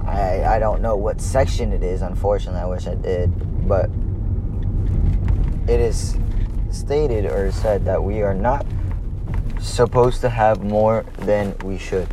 i 0.05 0.55
i 0.55 0.59
don't 0.59 0.81
know 0.81 0.97
what 0.97 1.21
section 1.21 1.71
it 1.71 1.81
is 1.81 2.01
unfortunately 2.01 2.59
i 2.59 2.65
wish 2.65 2.87
i 2.87 2.95
did 2.95 3.31
but 3.67 3.89
it 5.71 5.79
is 5.79 6.17
stated 6.73 7.25
or 7.25 7.51
said 7.51 7.85
that 7.85 8.03
we 8.03 8.21
are 8.21 8.33
not 8.33 8.65
supposed 9.59 10.21
to 10.21 10.29
have 10.29 10.63
more 10.63 11.05
than 11.19 11.55
we 11.59 11.77
should. 11.77 12.07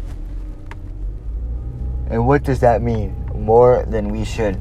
And 2.10 2.26
what 2.26 2.42
does 2.42 2.60
that 2.60 2.82
mean? 2.82 3.14
More 3.34 3.84
than 3.86 4.08
we 4.10 4.24
should. 4.24 4.60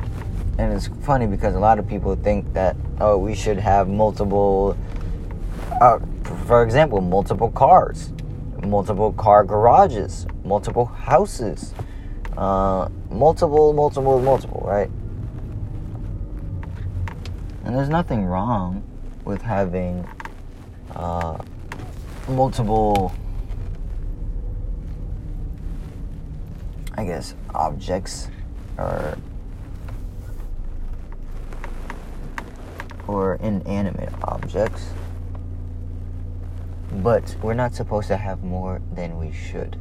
And 0.58 0.74
it's 0.74 0.88
funny 1.04 1.28
because 1.28 1.56
a 1.56 1.60
lot 1.60 1.80
of 1.80 1.88
people 1.88 2.16
think 2.16 2.54
that, 2.54 2.76
oh, 3.00 3.18
we 3.18 3.36
should 3.36 3.58
have 3.58 3.88
multiple, 3.88 4.78
uh, 5.82 6.00
for 6.48 6.64
example, 6.64 7.00
multiple 7.00 7.52
cars, 7.52 8.12
multiple 8.64 9.14
car 9.14 9.44
garages, 9.44 10.26
multiple 10.44 10.86
houses, 10.86 11.74
uh, 12.38 12.90
multiple, 13.10 13.74
multiple, 13.74 14.20
multiple, 14.20 14.64
right? 14.66 14.90
And 17.66 17.76
there's 17.76 17.90
nothing 17.90 18.26
wrong 18.26 18.84
with 19.28 19.42
having 19.42 20.08
uh, 20.96 21.38
multiple, 22.30 23.14
I 26.96 27.04
guess, 27.04 27.36
objects 27.54 28.30
or 28.78 29.18
or 33.06 33.36
inanimate 33.36 34.14
objects. 34.24 34.92
But 36.94 37.36
we're 37.44 37.54
not 37.54 37.76
supposed 37.76 38.08
to 38.08 38.18
have 38.18 38.44
more 38.44 38.82
than 38.94 39.18
we 39.18 39.34
should. 39.34 39.76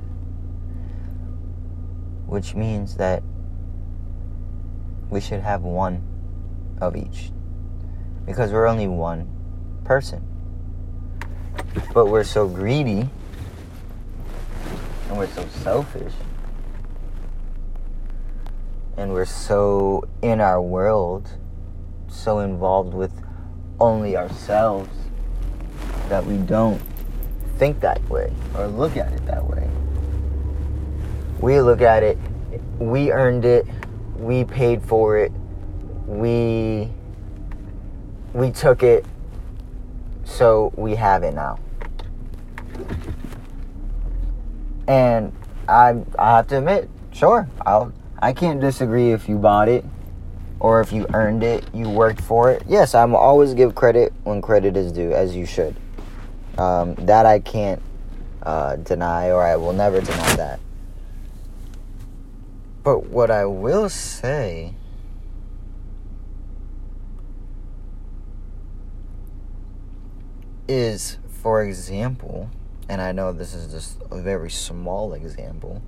Which 2.27 2.57
means 2.57 2.97
that 2.97 3.23
we 5.09 5.21
should 5.21 5.41
have 5.41 5.63
one 5.63 6.03
of 6.81 6.97
each. 6.97 7.31
Because 8.27 8.53
we're 8.53 8.67
only 8.67 8.89
one 8.89 9.36
person. 9.87 10.23
But 11.95 12.07
we're 12.07 12.25
so 12.25 12.49
greedy 12.49 13.09
and 15.09 15.17
we're 15.17 15.29
so 15.29 15.47
selfish 15.63 16.13
and 18.97 19.13
we're 19.13 19.25
so 19.25 20.03
in 20.23 20.41
our 20.41 20.61
world, 20.61 21.31
so 22.09 22.41
involved 22.41 22.95
with 22.95 23.13
only 23.79 24.17
ourselves 24.17 24.91
that 26.09 26.25
we 26.25 26.37
don't 26.39 26.81
think 27.59 27.81
that 27.81 28.03
way 28.09 28.33
or 28.57 28.67
look 28.67 28.97
at 28.97 29.13
it 29.13 29.25
that 29.27 29.45
way. 29.45 29.69
We 31.41 31.61
look 31.61 31.83
at 31.83 32.03
it, 32.03 32.19
we 32.79 33.13
earned 33.13 33.45
it, 33.45 33.67
we 34.17 34.45
paid 34.45 34.83
for 34.83 35.19
it, 35.19 35.31
we 36.07 36.91
we 38.33 38.51
took 38.51 38.83
it 38.83 39.07
so 40.37 40.73
we 40.77 40.95
have 40.95 41.23
it 41.23 41.35
now. 41.35 41.59
And 44.87 45.33
I 45.69 45.97
I 46.19 46.37
have 46.37 46.47
to 46.49 46.59
admit, 46.59 46.89
sure, 47.13 47.49
I'll 47.65 47.93
I 48.19 48.33
can't 48.33 48.61
disagree 48.61 49.13
if 49.13 49.29
you 49.29 49.37
bought 49.39 49.69
it 49.69 49.85
or 50.61 50.81
if 50.81 50.93
you 50.93 51.07
earned 51.13 51.43
it, 51.43 51.65
you 51.75 51.89
worked 51.89 52.21
for 52.21 52.51
it. 52.51 52.63
Yes, 52.67 52.95
I'm 52.95 53.15
always 53.15 53.55
give 53.55 53.75
credit 53.75 54.13
when 54.25 54.41
credit 54.41 54.77
is 54.77 54.93
due, 54.93 55.13
as 55.13 55.35
you 55.35 55.45
should. 55.45 55.77
Um, 56.57 56.95
that 56.95 57.27
I 57.27 57.41
can't 57.41 57.83
uh, 58.43 58.77
deny, 58.77 59.31
or 59.31 59.43
I 59.43 59.57
will 59.57 59.75
never 59.75 60.01
deny 60.01 60.37
that. 60.37 60.61
But 62.83 63.07
what 63.07 63.31
I 63.31 63.45
will 63.45 63.89
say 63.89 64.75
is, 70.69 71.19
for 71.29 71.63
example, 71.63 72.51
and 72.89 73.01
I 73.01 73.13
know 73.13 73.33
this 73.33 73.55
is 73.55 73.73
just 73.73 74.01
a 74.11 74.21
very 74.21 74.51
small 74.51 75.13
example, 75.13 75.83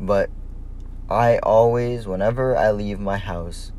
but 0.00 0.30
I 1.08 1.38
always, 1.38 2.06
whenever 2.06 2.56
I 2.56 2.70
leave 2.70 3.00
my 3.00 3.18
house, 3.18 3.72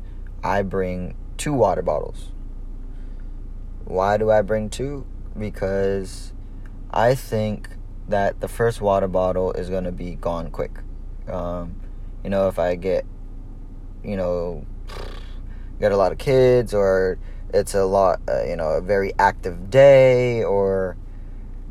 I 0.44 0.62
bring 0.62 1.14
two 1.36 1.52
water 1.52 1.82
bottles. 1.82 2.30
Why 3.84 4.16
do 4.16 4.30
I 4.30 4.42
bring 4.42 4.70
two? 4.70 5.06
Because 5.38 6.32
I 6.90 7.14
think 7.14 7.68
that 8.08 8.40
the 8.40 8.48
first 8.48 8.80
water 8.80 9.08
bottle 9.08 9.52
is 9.52 9.70
going 9.70 9.84
to 9.84 9.92
be 9.92 10.14
gone 10.14 10.50
quick. 10.50 10.72
Um, 11.28 11.76
you 12.22 12.30
know, 12.30 12.48
if 12.48 12.58
I 12.58 12.74
get, 12.74 13.06
you 14.04 14.16
know, 14.16 14.66
get 15.80 15.92
a 15.92 15.96
lot 15.96 16.12
of 16.12 16.18
kids 16.18 16.74
or 16.74 17.18
it's 17.52 17.74
a 17.74 17.84
lot, 17.84 18.20
uh, 18.28 18.44
you 18.44 18.56
know, 18.56 18.70
a 18.70 18.80
very 18.80 19.12
active 19.18 19.70
day 19.70 20.42
or 20.42 20.96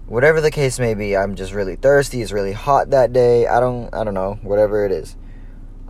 whatever 0.08 0.42
the 0.42 0.52
case 0.52 0.78
may 0.78 0.94
be, 0.94 1.16
I'm 1.16 1.36
just 1.36 1.54
really 1.54 1.76
thirsty, 1.76 2.22
it's 2.22 2.32
really 2.32 2.52
hot 2.52 2.90
that 2.90 3.14
day. 3.14 3.48
I 3.48 3.60
don't 3.60 3.94
I 3.94 4.04
don't 4.04 4.14
know, 4.14 4.40
whatever 4.42 4.86
it 4.86 4.92
is. 4.92 5.16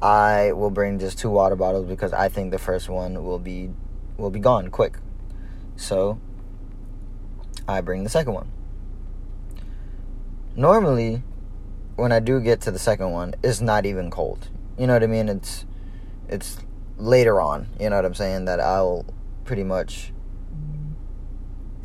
I 0.01 0.51
will 0.53 0.71
bring 0.71 0.99
just 0.99 1.19
two 1.19 1.29
water 1.29 1.55
bottles 1.55 1.87
because 1.87 2.13
I 2.13 2.29
think 2.29 2.51
the 2.51 2.59
first 2.59 2.89
one 2.89 3.23
will 3.23 3.39
be 3.39 3.69
will 4.17 4.31
be 4.31 4.39
gone 4.39 4.69
quick. 4.69 4.97
So 5.75 6.19
I 7.67 7.81
bring 7.81 8.03
the 8.03 8.09
second 8.09 8.33
one. 8.33 8.51
Normally, 10.55 11.23
when 11.95 12.11
I 12.11 12.19
do 12.19 12.39
get 12.39 12.61
to 12.61 12.71
the 12.71 12.79
second 12.79 13.11
one, 13.11 13.35
it's 13.43 13.61
not 13.61 13.85
even 13.85 14.11
cold. 14.11 14.49
You 14.77 14.87
know 14.87 14.93
what 14.93 15.03
I 15.03 15.07
mean? 15.07 15.29
It's 15.29 15.65
it's 16.29 16.57
later 16.97 17.41
on, 17.41 17.67
you 17.79 17.89
know 17.89 17.95
what 17.95 18.05
I'm 18.05 18.13
saying, 18.13 18.45
that 18.45 18.59
I'll 18.59 19.05
pretty 19.51 19.63
much 19.65 20.13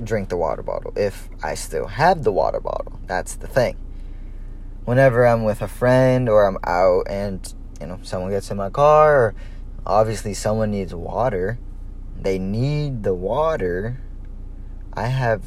drink 0.05 0.29
the 0.29 0.37
water 0.37 0.63
bottle 0.63 0.93
if 0.95 1.29
I 1.43 1.57
still 1.57 1.89
have 1.89 2.23
the 2.23 2.31
water 2.31 2.61
bottle. 2.61 3.01
That's 3.09 3.35
the 3.35 3.49
thing. 3.49 3.77
Whenever 4.85 5.27
I'm 5.27 5.43
with 5.43 5.61
a 5.63 5.67
friend 5.67 6.29
or 6.29 6.47
I'm 6.47 6.59
out 6.63 7.11
and 7.11 7.53
you 7.81 7.89
know 7.89 7.99
someone 8.05 8.31
gets 8.31 8.53
in 8.53 8.57
my 8.57 8.71
car 8.71 9.17
or 9.17 9.35
obviously 9.85 10.33
someone 10.33 10.71
needs 10.71 10.95
water, 10.95 11.59
they 12.17 12.39
need 12.39 13.03
the 13.03 13.15
water. 13.15 14.01
I 14.93 15.09
have 15.09 15.43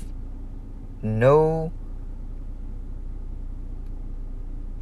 no 1.02 1.72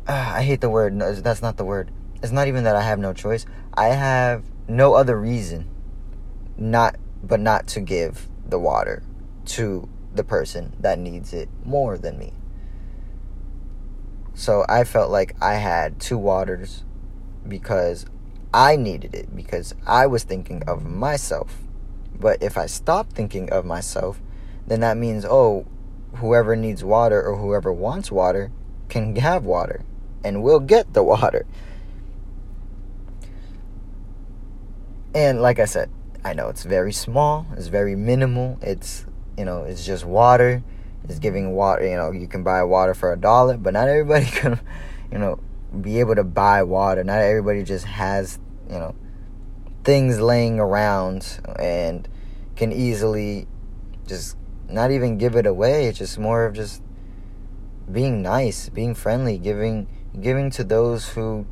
uh, 0.07 0.31
I 0.37 0.41
hate 0.41 0.61
the 0.61 0.71
word. 0.71 0.95
No, 0.95 1.13
that's 1.13 1.43
not 1.43 1.57
the 1.57 1.65
word. 1.65 1.91
It's 2.23 2.31
not 2.31 2.47
even 2.47 2.63
that 2.63 2.75
I 2.75 2.81
have 2.81 2.97
no 2.97 3.13
choice. 3.13 3.45
I 3.75 3.89
have 3.89 4.43
no 4.67 4.95
other 4.95 5.15
reason 5.21 5.69
not 6.57 6.95
but 7.23 7.39
not 7.39 7.67
to 7.67 7.79
give 7.79 8.27
the 8.47 8.59
water 8.59 9.03
to 9.45 9.89
the 10.13 10.23
person 10.23 10.75
that 10.79 10.99
needs 10.99 11.33
it 11.33 11.49
more 11.63 11.97
than 11.97 12.17
me. 12.17 12.33
So 14.33 14.65
I 14.69 14.83
felt 14.83 15.09
like 15.09 15.35
I 15.41 15.55
had 15.55 15.99
two 15.99 16.17
waters 16.17 16.83
because 17.47 18.05
I 18.53 18.75
needed 18.75 19.15
it 19.15 19.35
because 19.35 19.73
I 19.85 20.07
was 20.07 20.23
thinking 20.23 20.63
of 20.67 20.85
myself. 20.85 21.57
But 22.19 22.41
if 22.41 22.57
I 22.57 22.65
stop 22.65 23.11
thinking 23.13 23.51
of 23.51 23.65
myself, 23.65 24.21
then 24.67 24.81
that 24.81 24.97
means 24.97 25.25
oh, 25.25 25.65
whoever 26.15 26.55
needs 26.55 26.83
water 26.83 27.21
or 27.21 27.37
whoever 27.37 27.71
wants 27.71 28.11
water 28.11 28.51
can 28.89 29.15
have 29.15 29.45
water 29.45 29.81
and 30.23 30.43
will 30.43 30.59
get 30.59 30.93
the 30.93 31.03
water. 31.13 31.45
And 35.15 35.41
like 35.41 35.59
I 35.59 35.65
said, 35.65 35.89
I 36.27 36.33
know 36.33 36.49
it's 36.49 36.63
very 36.63 36.91
small, 36.91 37.47
it's 37.55 37.67
very 37.67 37.95
minimal. 37.95 38.59
It's, 38.61 39.05
you 39.37 39.45
know, 39.45 39.63
it's 39.63 39.85
just 39.85 40.03
water. 40.03 40.61
It's 41.05 41.19
giving 41.19 41.53
water, 41.53 41.87
you 41.87 41.95
know, 41.95 42.11
you 42.11 42.27
can 42.27 42.43
buy 42.43 42.63
water 42.63 42.93
for 42.93 43.13
a 43.13 43.17
dollar, 43.17 43.55
but 43.55 43.71
not 43.71 43.87
everybody 43.87 44.25
can, 44.39 44.59
you 45.09 45.19
know, 45.19 45.39
be 45.79 46.01
able 46.01 46.15
to 46.15 46.25
buy 46.25 46.63
water. 46.63 47.01
Not 47.05 47.19
everybody 47.19 47.63
just 47.63 47.85
has, 47.85 48.39
you 48.69 48.77
know, 48.77 48.93
things 49.85 50.19
laying 50.19 50.59
around 50.59 51.39
and 51.57 52.05
can 52.57 52.73
easily 52.73 53.47
just 54.05 54.35
not 54.67 54.91
even 54.91 55.17
give 55.17 55.37
it 55.37 55.45
away. 55.45 55.85
It's 55.85 55.97
just 55.97 56.19
more 56.19 56.45
of 56.45 56.53
just 56.53 56.81
being 57.89 58.21
nice, 58.21 58.67
being 58.67 58.95
friendly, 58.95 59.37
giving 59.37 59.87
giving 60.19 60.49
to 60.51 60.65
those 60.65 61.07
who 61.09 61.45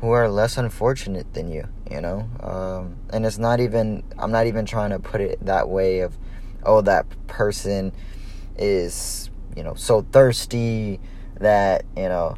who 0.00 0.10
are 0.10 0.28
less 0.28 0.58
unfortunate 0.58 1.34
than 1.34 1.52
you, 1.52 1.68
you 1.90 2.00
know? 2.00 2.28
Um, 2.40 2.96
and 3.10 3.24
it's 3.26 3.38
not 3.38 3.60
even, 3.60 4.02
I'm 4.18 4.30
not 4.30 4.46
even 4.46 4.66
trying 4.66 4.90
to 4.90 4.98
put 4.98 5.20
it 5.20 5.44
that 5.44 5.68
way 5.68 6.00
of, 6.00 6.16
oh, 6.64 6.80
that 6.82 7.06
person 7.26 7.92
is, 8.56 9.30
you 9.56 9.62
know, 9.62 9.74
so 9.74 10.02
thirsty 10.02 11.00
that, 11.38 11.84
you 11.96 12.08
know, 12.08 12.36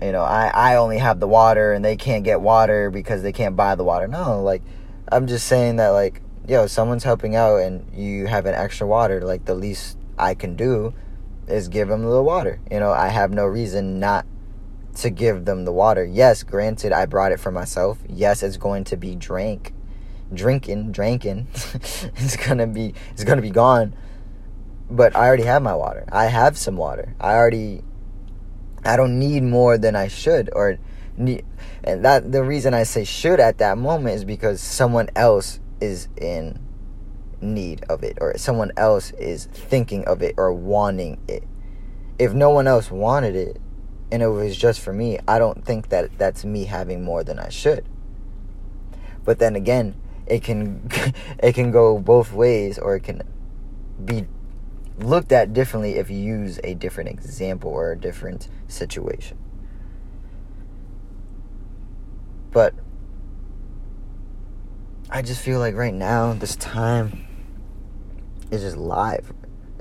you 0.00 0.12
know, 0.12 0.22
I, 0.22 0.50
I 0.52 0.76
only 0.76 0.98
have 0.98 1.20
the 1.20 1.28
water 1.28 1.72
and 1.72 1.84
they 1.84 1.96
can't 1.96 2.24
get 2.24 2.40
water 2.40 2.90
because 2.90 3.22
they 3.22 3.32
can't 3.32 3.56
buy 3.56 3.74
the 3.74 3.84
water. 3.84 4.08
No, 4.08 4.42
like, 4.42 4.62
I'm 5.10 5.26
just 5.26 5.46
saying 5.46 5.76
that, 5.76 5.90
like, 5.90 6.20
yo, 6.48 6.66
someone's 6.66 7.04
helping 7.04 7.36
out 7.36 7.58
and 7.58 7.88
you 7.94 8.26
have 8.26 8.46
an 8.46 8.54
extra 8.54 8.86
water, 8.86 9.20
like, 9.22 9.44
the 9.44 9.54
least 9.54 9.96
I 10.18 10.34
can 10.34 10.56
do 10.56 10.92
is 11.46 11.68
give 11.68 11.88
them 11.88 12.02
the 12.02 12.22
water. 12.22 12.60
You 12.70 12.80
know, 12.80 12.92
I 12.92 13.08
have 13.08 13.32
no 13.32 13.44
reason 13.46 14.00
not 14.00 14.26
to 14.96 15.10
give 15.10 15.44
them 15.44 15.64
the 15.64 15.72
water. 15.72 16.04
Yes, 16.04 16.42
granted, 16.42 16.92
I 16.92 17.06
brought 17.06 17.32
it 17.32 17.40
for 17.40 17.50
myself. 17.50 17.98
Yes, 18.08 18.42
it's 18.42 18.56
going 18.56 18.84
to 18.84 18.96
be 18.96 19.14
drank, 19.14 19.72
drinking, 20.32 20.92
drinking. 20.92 21.46
it's 21.54 22.36
gonna 22.36 22.66
be, 22.66 22.94
it's 23.10 23.24
gonna 23.24 23.42
be 23.42 23.50
gone. 23.50 23.94
But 24.90 25.16
I 25.16 25.26
already 25.26 25.44
have 25.44 25.62
my 25.62 25.74
water. 25.74 26.04
I 26.12 26.26
have 26.26 26.58
some 26.58 26.76
water. 26.76 27.14
I 27.18 27.32
already, 27.32 27.82
I 28.84 28.96
don't 28.96 29.18
need 29.18 29.42
more 29.42 29.78
than 29.78 29.96
I 29.96 30.08
should, 30.08 30.50
or 30.52 30.78
need. 31.16 31.44
And 31.82 32.04
that 32.04 32.30
the 32.30 32.44
reason 32.44 32.74
I 32.74 32.82
say 32.82 33.04
should 33.04 33.40
at 33.40 33.58
that 33.58 33.78
moment 33.78 34.16
is 34.16 34.24
because 34.24 34.60
someone 34.60 35.08
else 35.16 35.60
is 35.80 36.08
in 36.16 36.58
need 37.40 37.84
of 37.88 38.04
it, 38.04 38.18
or 38.20 38.36
someone 38.36 38.72
else 38.76 39.10
is 39.12 39.46
thinking 39.46 40.04
of 40.04 40.22
it 40.22 40.34
or 40.36 40.52
wanting 40.52 41.18
it. 41.26 41.44
If 42.18 42.34
no 42.34 42.50
one 42.50 42.66
else 42.66 42.90
wanted 42.90 43.34
it, 43.34 43.58
and 44.12 44.22
it 44.22 44.28
was 44.28 44.58
just 44.58 44.80
for 44.80 44.92
me, 44.92 45.18
I 45.26 45.38
don't 45.38 45.64
think 45.64 45.88
that 45.88 46.18
that's 46.18 46.44
me 46.44 46.66
having 46.66 47.02
more 47.02 47.24
than 47.24 47.38
I 47.38 47.48
should. 47.48 47.86
But 49.24 49.38
then 49.38 49.56
again, 49.56 49.94
it 50.26 50.44
can 50.44 50.86
it 51.42 51.54
can 51.54 51.70
go 51.70 51.98
both 51.98 52.30
ways 52.30 52.78
or 52.78 52.94
it 52.94 53.00
can 53.00 53.22
be 54.04 54.26
looked 54.98 55.32
at 55.32 55.54
differently 55.54 55.94
if 55.94 56.10
you 56.10 56.18
use 56.18 56.60
a 56.62 56.74
different 56.74 57.08
example 57.08 57.70
or 57.70 57.92
a 57.92 57.98
different 57.98 58.48
situation. 58.68 59.38
But 62.50 62.74
I 65.08 65.22
just 65.22 65.40
feel 65.40 65.58
like 65.58 65.74
right 65.74 65.94
now, 65.94 66.34
this 66.34 66.54
time 66.56 67.24
is 68.50 68.60
just 68.60 68.76
live. 68.76 69.32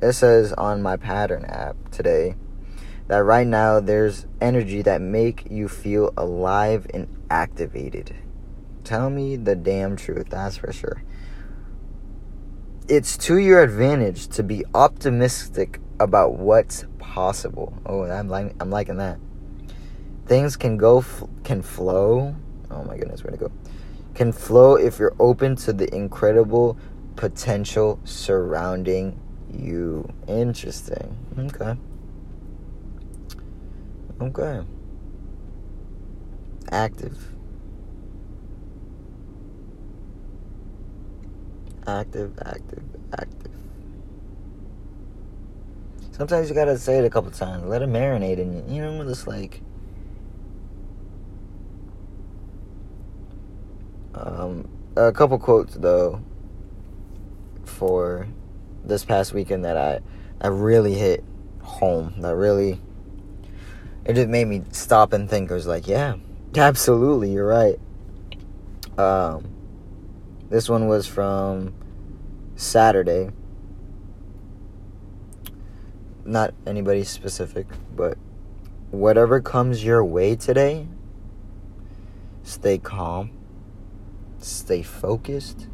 It 0.02 0.14
says 0.14 0.54
on 0.54 0.82
my 0.82 0.96
pattern 0.96 1.44
app 1.44 1.76
today 1.92 2.36
that 3.12 3.26
right 3.26 3.46
now 3.46 3.82
there's 3.82 4.26
energy 4.40 4.82
that 4.82 5.02
make 5.02 5.46
you 5.52 5.68
feel 5.68 6.14
alive 6.16 6.88
and 6.94 7.10
activated. 7.30 8.16
Tell 8.86 9.10
me 9.10 9.36
the 9.36 9.54
damn 9.54 9.98
truth, 9.98 10.28
that's 10.30 10.56
for 10.56 10.72
sure. 10.72 11.04
It's 12.88 13.18
to 13.18 13.38
your 13.38 13.62
advantage 13.64 14.30
to 14.30 14.44
be 14.44 14.64
optimistic 14.74 15.82
about 16.00 16.38
what's 16.40 16.86
possible. 17.00 17.78
Oh, 17.86 18.04
I'm 18.04 18.30
like 18.30 18.56
I'm 18.62 18.70
liking 18.70 18.96
that. 18.96 19.20
Things 20.26 20.56
can 20.56 20.78
go 20.78 21.04
can 21.44 21.62
flow. 21.62 22.34
Oh 22.70 22.84
my 22.86 22.96
goodness, 22.96 23.26
where 23.26 23.32
to 23.32 23.38
go? 23.38 23.52
Can 24.16 24.32
flow 24.32 24.76
if 24.76 25.00
you're 25.00 25.18
open 25.20 25.58
to 25.58 25.74
the 25.74 25.94
incredible 25.94 26.78
potential 27.18 28.00
surrounding 28.06 29.20
you. 29.52 30.08
Interesting. 30.30 31.18
Okay. 31.38 31.76
Okay. 34.22 34.62
Active. 36.72 37.18
Active, 41.88 42.38
active, 42.46 42.84
active. 43.14 43.52
Sometimes 46.12 46.50
you 46.50 46.54
gotta 46.54 46.78
say 46.78 47.00
it 47.00 47.06
a 47.06 47.10
couple 47.10 47.32
times. 47.32 47.66
Let 47.66 47.82
it 47.82 47.90
marinate 47.90 48.38
in 48.38 48.54
you. 48.54 48.76
You 48.76 48.82
know, 48.84 49.04
just 49.06 49.26
like. 49.26 49.64
Um, 54.14 54.70
a 54.96 55.12
couple 55.12 55.40
quotes 55.40 55.74
though. 55.74 56.22
For 57.66 58.28
this 58.86 59.04
past 59.04 59.34
weekend 59.34 59.66
that 59.66 59.78
I, 59.78 60.02
I 60.40 60.50
really 60.50 60.94
hit 60.94 61.24
home. 61.64 62.14
That 62.20 62.36
really 62.36 62.80
it 64.06 64.14
just 64.14 64.30
made 64.30 64.48
me 64.48 64.64
stop 64.72 65.14
and 65.14 65.30
think. 65.30 65.52
I 65.52 65.54
was 65.54 65.68
like, 65.68 65.88
yeah, 65.88 66.16
absolutely, 66.56 67.32
you're 67.32 67.48
right. 67.48 67.80
Um, 68.98 69.48
this 70.50 70.68
one 70.68 70.88
was 70.88 71.08
from 71.08 71.74
Saturday. 72.56 73.30
Not 76.26 76.54
anybody 76.66 77.04
specific, 77.04 77.68
but 77.96 78.18
whatever 78.92 79.42
comes 79.42 79.84
your 79.84 80.04
way 80.04 80.36
today, 80.36 80.88
stay 82.44 82.78
calm, 82.78 83.32
stay 84.40 84.82
focused, 84.82 85.68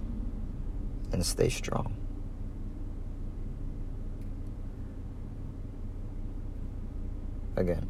and 1.12 1.26
stay 1.26 1.50
strong. 1.50 1.94
Again 7.56 7.88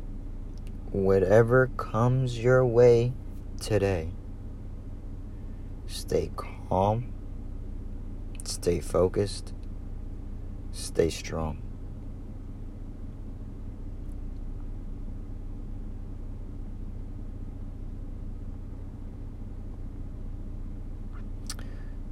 whatever 0.92 1.68
comes 1.78 2.40
your 2.40 2.66
way 2.66 3.14
today, 3.60 4.12
stay 5.88 6.32
calm, 6.36 7.12
stay 8.44 8.80
focused, 8.80 9.54
stay 10.72 11.10
strong. 11.10 11.62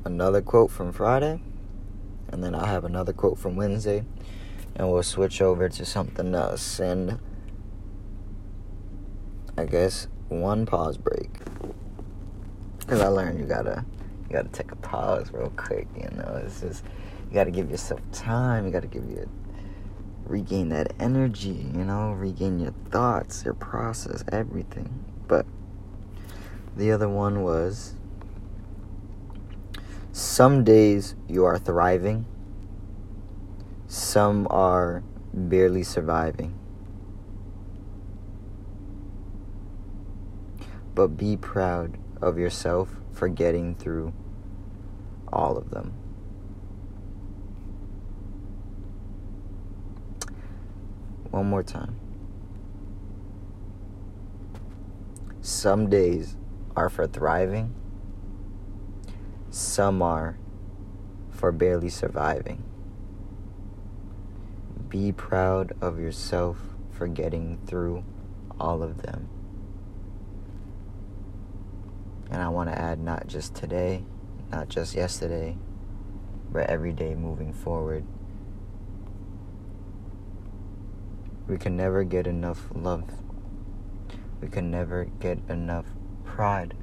Another 0.03 0.41
quote 0.41 0.69
from 0.71 0.93
Friday. 0.93 1.41
and 2.29 2.43
then 2.43 2.53
I'll 2.55 2.65
have 2.65 2.85
another 2.85 3.13
quote 3.13 3.37
from 3.39 3.55
Wednesday, 3.55 4.03
and 4.75 4.91
we'll 4.91 5.03
switch 5.03 5.41
over 5.41 5.69
to 5.69 5.85
something 5.85 6.35
else. 6.35 6.79
And 6.79 7.19
I 9.57 9.65
guess 9.65 10.07
one 10.27 10.65
pause 10.65 10.97
break, 10.97 11.29
because 12.79 12.99
I 12.99 13.07
learned 13.07 13.39
you 13.39 13.45
gotta 13.45 13.85
you 14.27 14.33
gotta 14.33 14.49
take 14.49 14.71
a 14.71 14.75
pause 14.75 15.31
real 15.31 15.51
quick. 15.55 15.87
You 15.95 16.09
know, 16.17 16.41
it's 16.43 16.59
just 16.61 16.83
you 17.29 17.33
gotta 17.33 17.51
give 17.51 17.71
yourself 17.71 18.01
time. 18.11 18.65
You 18.65 18.71
gotta 18.71 18.87
give 18.87 19.09
you 19.09 19.29
regain 20.25 20.69
that 20.69 20.93
energy. 20.99 21.67
You 21.73 21.85
know, 21.85 22.11
regain 22.11 22.59
your 22.59 22.73
thoughts, 22.91 23.45
your 23.45 23.53
process, 23.53 24.25
everything. 24.31 25.05
But 25.27 25.45
the 26.75 26.91
other 26.91 27.07
one 27.07 27.41
was 27.41 27.95
some 30.11 30.63
days 30.63 31.15
you 31.29 31.45
are 31.45 31.57
thriving, 31.57 32.25
some 33.87 34.47
are 34.49 35.01
barely 35.33 35.83
surviving. 35.83 36.57
But 40.95 41.17
be 41.17 41.37
proud 41.37 41.99
of 42.21 42.39
yourself 42.39 42.89
for 43.11 43.27
getting 43.27 43.75
through 43.75 44.13
all 45.31 45.57
of 45.57 45.69
them. 45.69 45.93
One 51.29 51.47
more 51.47 51.63
time. 51.63 51.99
Some 55.41 55.89
days 55.89 56.37
are 56.75 56.89
for 56.89 57.05
thriving 57.05 57.75
some 59.55 60.01
are 60.01 60.37
for 61.29 61.53
barely 61.53 61.87
surviving. 61.87 62.61
Be 64.89 65.13
proud 65.13 65.71
of 65.79 65.97
yourself 65.97 66.57
for 66.91 67.07
getting 67.07 67.59
through 67.65 68.03
all 68.59 68.83
of 68.83 69.03
them. 69.03 69.29
And 72.31 72.41
I 72.41 72.49
want 72.49 72.69
to 72.69 72.77
add 72.77 72.99
not 72.99 73.27
just 73.27 73.55
today, 73.55 74.03
not 74.51 74.69
just 74.69 74.95
yesterday, 74.95 75.57
but 76.51 76.69
every 76.69 76.93
day 76.93 77.15
moving 77.15 77.53
forward. 77.53 78.05
We 81.47 81.57
can 81.57 81.77
never 81.77 82.03
get 82.03 82.27
enough 82.27 82.67
love. 82.73 83.03
We 84.41 84.47
can 84.47 84.71
never 84.71 85.05
get 85.05 85.39
enough 85.49 85.85
pride 86.23 86.75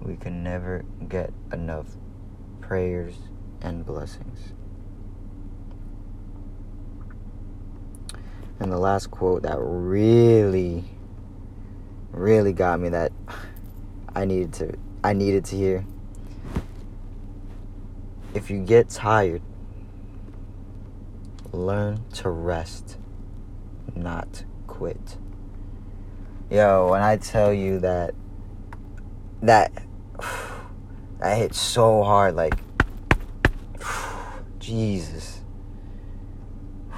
we 0.00 0.16
can 0.16 0.42
never 0.42 0.84
get 1.08 1.32
enough 1.52 1.86
prayers 2.60 3.14
and 3.60 3.84
blessings. 3.84 4.54
And 8.58 8.70
the 8.72 8.78
last 8.78 9.10
quote 9.10 9.42
that 9.42 9.58
really, 9.58 10.84
really 12.12 12.52
got 12.52 12.80
me 12.80 12.90
that 12.90 13.12
I 14.14 14.24
needed 14.24 14.52
to 14.54 14.76
I 15.02 15.12
needed 15.12 15.44
to 15.46 15.56
hear. 15.56 15.84
If 18.34 18.50
you 18.50 18.60
get 18.64 18.88
tired, 18.88 19.42
learn 21.52 22.04
to 22.14 22.30
rest, 22.30 22.96
not 23.94 24.44
quit. 24.66 25.16
Yo, 26.50 26.90
when 26.90 27.02
I 27.02 27.16
tell 27.16 27.52
you 27.52 27.80
that 27.80 28.14
that 29.42 29.72
that 31.18 31.38
hit 31.38 31.54
so 31.54 32.02
hard. 32.02 32.34
Like, 32.34 32.54
Jesus. 34.58 35.40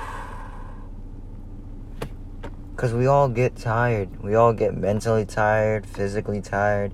Because 2.74 2.94
we 2.94 3.06
all 3.06 3.28
get 3.28 3.54
tired. 3.54 4.24
We 4.24 4.34
all 4.34 4.52
get 4.52 4.76
mentally 4.76 5.24
tired, 5.24 5.86
physically 5.86 6.40
tired, 6.40 6.92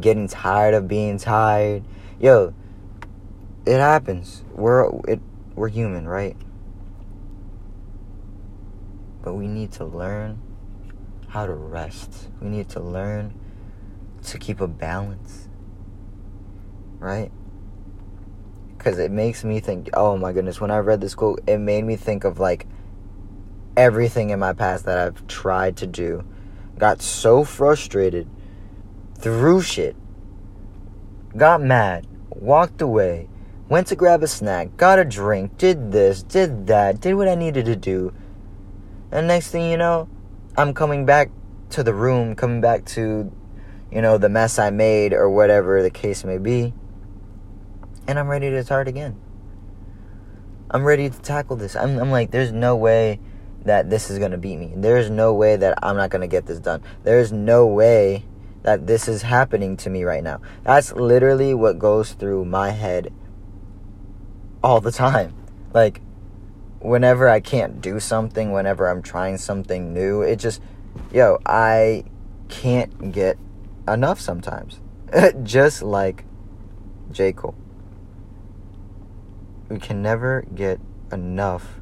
getting 0.00 0.28
tired 0.28 0.74
of 0.74 0.86
being 0.86 1.18
tired. 1.18 1.84
Yo, 2.20 2.54
it 3.66 3.78
happens. 3.78 4.44
We're 4.52 4.90
it 5.08 5.20
we're 5.54 5.68
human, 5.68 6.06
right? 6.06 6.36
But 9.22 9.34
we 9.34 9.48
need 9.48 9.72
to 9.72 9.84
learn 9.84 10.40
how 11.28 11.46
to 11.46 11.52
rest. 11.52 12.28
We 12.40 12.48
need 12.48 12.68
to 12.70 12.80
learn 12.80 13.34
to 14.24 14.38
keep 14.38 14.60
a 14.60 14.68
balance 14.68 15.48
right? 17.00 17.32
Because 18.76 18.98
it 18.98 19.10
makes 19.10 19.42
me 19.42 19.58
think, 19.58 19.90
oh 19.94 20.16
my 20.16 20.32
goodness, 20.32 20.60
when 20.60 20.70
I 20.70 20.78
read 20.78 21.00
this 21.00 21.14
quote, 21.14 21.40
it 21.48 21.58
made 21.58 21.84
me 21.84 21.96
think 21.96 22.24
of 22.24 22.38
like 22.38 22.66
everything 23.76 24.30
in 24.30 24.38
my 24.38 24.52
past 24.52 24.84
that 24.84 24.98
I've 24.98 25.26
tried 25.26 25.78
to 25.78 25.86
do. 25.86 26.24
Got 26.78 27.02
so 27.02 27.42
frustrated, 27.42 28.28
threw 29.20 29.60
shit, 29.62 29.96
got 31.36 31.62
mad, 31.62 32.06
walked 32.30 32.82
away, 32.82 33.28
went 33.68 33.86
to 33.88 33.96
grab 33.96 34.22
a 34.22 34.28
snack, 34.28 34.76
got 34.76 34.98
a 34.98 35.04
drink, 35.04 35.56
did 35.58 35.92
this, 35.92 36.22
did 36.22 36.66
that, 36.66 37.00
did 37.00 37.14
what 37.14 37.28
I 37.28 37.34
needed 37.34 37.66
to 37.66 37.76
do. 37.76 38.12
And 39.12 39.28
next 39.28 39.50
thing 39.50 39.70
you 39.70 39.76
know, 39.76 40.08
I'm 40.56 40.74
coming 40.74 41.06
back 41.06 41.30
to 41.70 41.82
the 41.82 41.94
room, 41.94 42.34
coming 42.34 42.60
back 42.60 42.84
to, 42.86 43.32
you 43.90 44.02
know, 44.02 44.18
the 44.18 44.28
mess 44.28 44.58
I 44.58 44.70
made 44.70 45.12
or 45.12 45.28
whatever 45.30 45.82
the 45.82 45.90
case 45.90 46.24
may 46.24 46.38
be 46.38 46.72
and 48.10 48.18
I'm 48.18 48.26
ready 48.26 48.50
to 48.50 48.64
start 48.64 48.88
again. 48.88 49.16
I'm 50.68 50.84
ready 50.84 51.08
to 51.08 51.20
tackle 51.20 51.54
this. 51.54 51.76
I'm, 51.76 51.96
I'm 51.96 52.10
like, 52.10 52.32
there's 52.32 52.50
no 52.50 52.74
way 52.74 53.20
that 53.64 53.88
this 53.88 54.10
is 54.10 54.18
going 54.18 54.32
to 54.32 54.36
beat 54.38 54.56
me. 54.56 54.72
There's 54.76 55.08
no 55.10 55.32
way 55.32 55.54
that 55.54 55.78
I'm 55.80 55.96
not 55.96 56.10
going 56.10 56.22
to 56.22 56.26
get 56.26 56.44
this 56.44 56.58
done. 56.58 56.82
There's 57.04 57.30
no 57.30 57.68
way 57.68 58.24
that 58.62 58.86
this 58.86 59.08
is 59.08 59.22
happening 59.22 59.76
to 59.78 59.90
me 59.90 60.04
right 60.04 60.22
now. 60.22 60.40
That's 60.64 60.92
literally 60.92 61.54
what 61.54 61.78
goes 61.78 62.12
through 62.12 62.44
my 62.44 62.70
head 62.70 63.12
all 64.62 64.80
the 64.80 64.92
time. 64.92 65.34
Like, 65.72 66.00
whenever 66.80 67.28
I 67.28 67.40
can't 67.40 67.80
do 67.80 68.00
something, 68.00 68.52
whenever 68.52 68.88
I'm 68.88 69.02
trying 69.02 69.38
something 69.38 69.94
new, 69.94 70.22
it 70.22 70.36
just, 70.36 70.60
yo, 71.12 71.38
I 71.46 72.04
can't 72.48 73.12
get 73.12 73.38
enough 73.88 74.20
sometimes. 74.20 74.80
just 75.42 75.82
like 75.82 76.24
J. 77.10 77.32
Cole 77.32 77.54
we 79.70 79.78
can 79.78 80.02
never 80.02 80.44
get 80.54 80.80
enough 81.12 81.79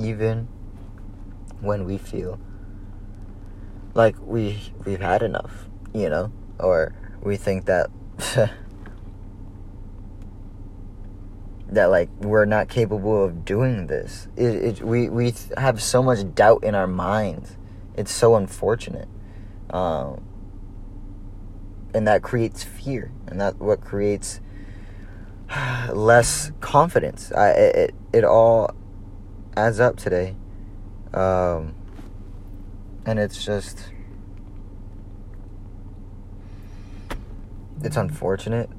even 0.00 0.48
when 1.60 1.84
we 1.84 1.98
feel 1.98 2.38
like 3.94 4.16
we 4.20 4.60
we've 4.84 5.00
had 5.00 5.22
enough, 5.22 5.68
you 5.92 6.08
know, 6.08 6.32
or 6.58 6.94
we 7.22 7.36
think 7.36 7.66
that 7.66 7.90
that 11.68 11.86
like 11.86 12.08
we're 12.20 12.44
not 12.44 12.68
capable 12.68 13.24
of 13.24 13.44
doing 13.44 13.86
this. 13.86 14.28
It, 14.36 14.54
it 14.54 14.82
we 14.82 15.08
we 15.08 15.34
have 15.56 15.82
so 15.82 16.02
much 16.02 16.34
doubt 16.34 16.64
in 16.64 16.74
our 16.74 16.86
minds. 16.86 17.56
It's 17.96 18.12
so 18.12 18.36
unfortunate. 18.36 19.08
Um, 19.70 20.22
and 21.94 22.06
that 22.06 22.22
creates 22.22 22.62
fear 22.62 23.10
and 23.26 23.40
that 23.40 23.58
what 23.58 23.80
creates 23.80 24.40
less 25.92 26.52
confidence 26.60 27.32
I, 27.32 27.50
it, 27.50 27.94
it 28.12 28.24
all 28.24 28.74
adds 29.58 29.80
up 29.80 29.96
today 29.96 30.36
um, 31.12 31.74
and 33.04 33.18
it's 33.18 33.44
just 33.44 33.90
it's 37.82 37.96
unfortunate 37.96 38.70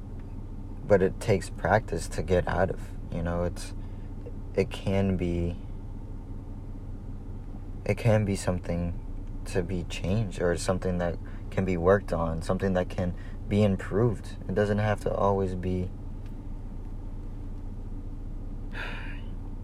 but 0.86 1.02
it 1.02 1.20
takes 1.20 1.50
practice 1.50 2.08
to 2.08 2.22
get 2.22 2.48
out 2.48 2.70
of 2.70 2.80
you 3.12 3.22
know 3.22 3.44
it's 3.44 3.74
it 4.54 4.70
can 4.70 5.18
be 5.18 5.54
it 7.84 7.98
can 7.98 8.24
be 8.24 8.34
something 8.34 8.98
to 9.44 9.62
be 9.62 9.84
changed 9.84 10.40
or 10.40 10.56
something 10.56 10.96
that 10.98 11.16
can 11.50 11.64
be 11.64 11.76
worked 11.76 12.12
on, 12.12 12.40
something 12.40 12.74
that 12.74 12.88
can 12.88 13.14
be 13.48 13.62
improved. 13.64 14.36
It 14.48 14.54
doesn't 14.54 14.78
have 14.78 15.00
to 15.00 15.12
always 15.12 15.54
be 15.54 15.90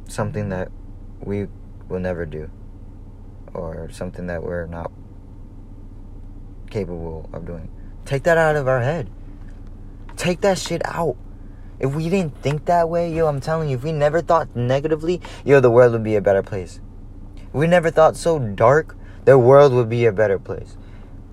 something 0.08 0.48
that 0.48 0.70
we 1.20 1.46
will 1.88 2.00
never 2.00 2.26
do 2.26 2.50
or 3.54 3.88
something 3.90 4.26
that 4.26 4.42
we're 4.42 4.66
not 4.66 4.90
capable 6.70 7.28
of 7.32 7.46
doing. 7.46 7.70
Take 8.04 8.24
that 8.24 8.36
out 8.38 8.56
of 8.56 8.68
our 8.68 8.80
head. 8.80 9.08
Take 10.16 10.40
that 10.42 10.58
shit 10.58 10.82
out. 10.84 11.16
If 11.78 11.94
we 11.94 12.08
didn't 12.08 12.40
think 12.42 12.66
that 12.66 12.88
way, 12.88 13.12
yo, 13.12 13.26
I'm 13.26 13.40
telling 13.40 13.68
you, 13.68 13.76
if 13.76 13.84
we 13.84 13.92
never 13.92 14.20
thought 14.20 14.54
negatively, 14.54 15.20
yo, 15.44 15.60
the 15.60 15.70
world 15.70 15.92
would 15.92 16.04
be 16.04 16.16
a 16.16 16.20
better 16.20 16.42
place. 16.42 16.80
If 17.36 17.54
we 17.54 17.66
never 17.66 17.90
thought 17.90 18.16
so 18.16 18.38
dark, 18.38 18.96
the 19.24 19.38
world 19.38 19.72
would 19.72 19.88
be 19.88 20.06
a 20.06 20.12
better 20.12 20.38
place 20.38 20.76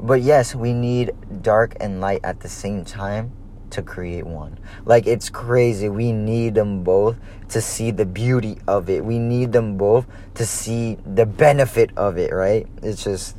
but 0.04 0.22
yes, 0.22 0.54
we 0.54 0.74
need 0.74 1.14
dark 1.42 1.78
and 1.80 2.02
light 2.02 2.20
at 2.26 2.42
the 2.42 2.50
same 2.50 2.84
time 2.84 3.32
to 3.74 3.82
create 3.82 4.26
one. 4.26 4.60
Like 4.86 5.06
it's 5.08 5.30
crazy. 5.30 5.90
We 5.90 6.12
need 6.12 6.56
them 6.56 6.84
both 6.84 7.18
to 7.50 7.62
see 7.62 7.92
the 7.92 8.06
beauty 8.06 8.58
of 8.68 8.90
it. 8.90 9.04
We 9.04 9.20
need 9.20 9.52
them 9.52 9.78
both 9.78 10.08
to 10.36 10.46
see 10.46 10.98
the 11.06 11.26
benefit 11.26 11.92
of 11.98 12.18
it, 12.18 12.32
right? 12.32 12.68
It's 12.82 13.04
just 13.04 13.38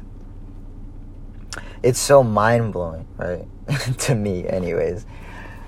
it's 1.82 1.98
so 1.98 2.22
mind-blowing, 2.22 3.06
right? 3.16 3.46
to 3.98 4.14
me 4.14 4.46
anyways. 4.48 5.06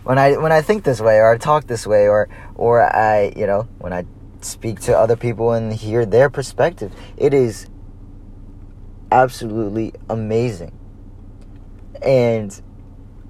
When 0.04 0.18
I 0.18 0.36
when 0.36 0.52
I 0.52 0.62
think 0.62 0.84
this 0.84 1.00
way 1.00 1.16
or 1.18 1.32
I 1.32 1.38
talk 1.38 1.66
this 1.66 1.86
way 1.86 2.08
or 2.08 2.28
or 2.54 2.82
I, 2.82 3.32
you 3.36 3.46
know, 3.46 3.68
when 3.78 3.92
I 3.92 4.04
speak 4.40 4.80
to 4.80 4.96
other 4.96 5.16
people 5.16 5.52
and 5.52 5.72
hear 5.72 6.06
their 6.06 6.30
perspective, 6.30 6.92
it 7.16 7.34
is 7.34 7.66
absolutely 9.10 9.92
amazing. 10.08 10.72
And 12.02 12.60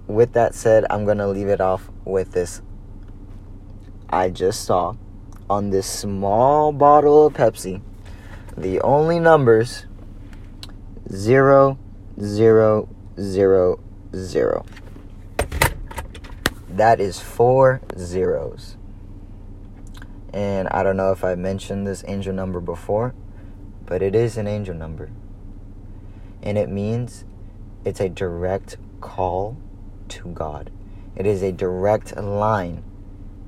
with 0.07 0.33
that 0.33 0.55
said, 0.55 0.85
I'm 0.91 1.05
going 1.05 1.19
to 1.19 1.29
leave 1.29 1.49
it 1.49 1.61
off 1.61 1.91
with 2.05 2.33
this. 2.33 2.63
I 4.09 4.31
just 4.31 4.65
saw 4.65 4.95
on 5.51 5.71
this 5.71 5.87
small 5.87 6.73
bottle 6.73 7.27
of 7.27 7.35
Pepsi 7.35 7.81
the 8.57 8.81
only 8.81 9.21
numbers 9.21 9.87
zero, 11.13 11.79
zero, 12.21 12.89
zero, 13.19 13.81
zero. 14.15 14.65
That 16.69 17.01
is 17.01 17.21
four 17.21 17.81
zeros. 17.99 18.77
And 20.33 20.69
I 20.69 20.83
don't 20.83 20.97
know 20.97 21.13
if 21.13 21.25
I 21.25 21.35
mentioned 21.35 21.87
this 21.87 22.05
angel 22.07 22.35
number 22.35 22.61
before, 22.61 23.15
but 23.87 24.03
it 24.03 24.15
is 24.15 24.37
an 24.37 24.47
angel 24.47 24.75
number. 24.75 25.11
And 26.43 26.59
it 26.59 26.69
means 26.69 27.25
it's 27.85 28.01
a 28.01 28.09
direct 28.09 28.77
call 29.01 29.57
to 30.11 30.29
God. 30.29 30.71
It 31.15 31.27
is 31.27 31.43
a 31.43 31.53
direct 31.53 32.17
line 32.17 32.83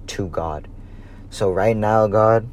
to 0.08 0.28
God. 0.28 0.68
So, 1.30 1.50
right 1.50 1.76
now, 1.76 2.06
God, 2.06 2.48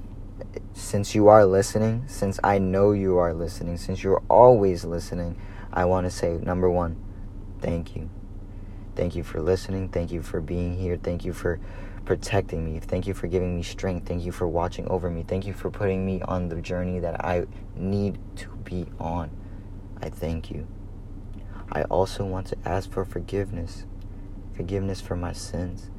since 0.74 1.15
you 1.15 1.28
are 1.30 1.46
listening, 1.46 2.04
since 2.08 2.39
I 2.44 2.60
know 2.60 2.91
you 2.91 3.18
are 3.18 3.34
listening, 3.34 3.78
since 3.78 4.04
you're 4.04 4.24
always 4.30 4.84
listening, 4.84 5.38
I 5.72 5.86
want 5.86 6.06
to 6.06 6.12
say 6.12 6.38
number 6.41 6.70
one, 6.70 6.98
thank 7.62 7.96
you. 7.96 8.10
Thank 8.96 9.15
you 9.15 9.24
for 9.24 9.41
listening. 9.41 9.89
Thank 9.89 10.12
you 10.12 10.22
for 10.22 10.41
being 10.41 10.78
here. 10.78 10.98
Thank 10.98 11.26
you 11.26 11.34
for 11.34 11.60
protecting 12.06 12.63
me. 12.63 12.80
Thank 12.80 13.08
you 13.08 13.13
for 13.13 13.28
giving 13.28 13.56
me 13.56 13.63
strength. 13.63 14.08
Thank 14.08 14.24
you 14.24 14.32
for 14.32 14.48
watching 14.48 14.88
over 14.88 15.10
me. 15.10 15.24
Thank 15.28 15.46
you 15.46 15.54
for 15.54 15.70
putting 15.70 16.06
me 16.06 16.22
on 16.22 16.50
the 16.50 16.62
journey 16.62 17.00
that 17.00 17.24
I 17.26 17.46
need 17.76 18.20
to 18.38 18.50
be 18.63 18.86
on. 19.00 19.32
I 20.02 20.10
thank 20.10 20.52
you. 20.52 20.68
I 21.72 21.84
also 21.84 22.26
want 22.26 22.48
to 22.48 22.58
ask 22.63 22.91
for 22.91 23.04
forgiveness 23.04 23.86
forgiveness 24.56 25.02
for 25.02 25.15
my 25.15 25.34
sins. 25.34 25.89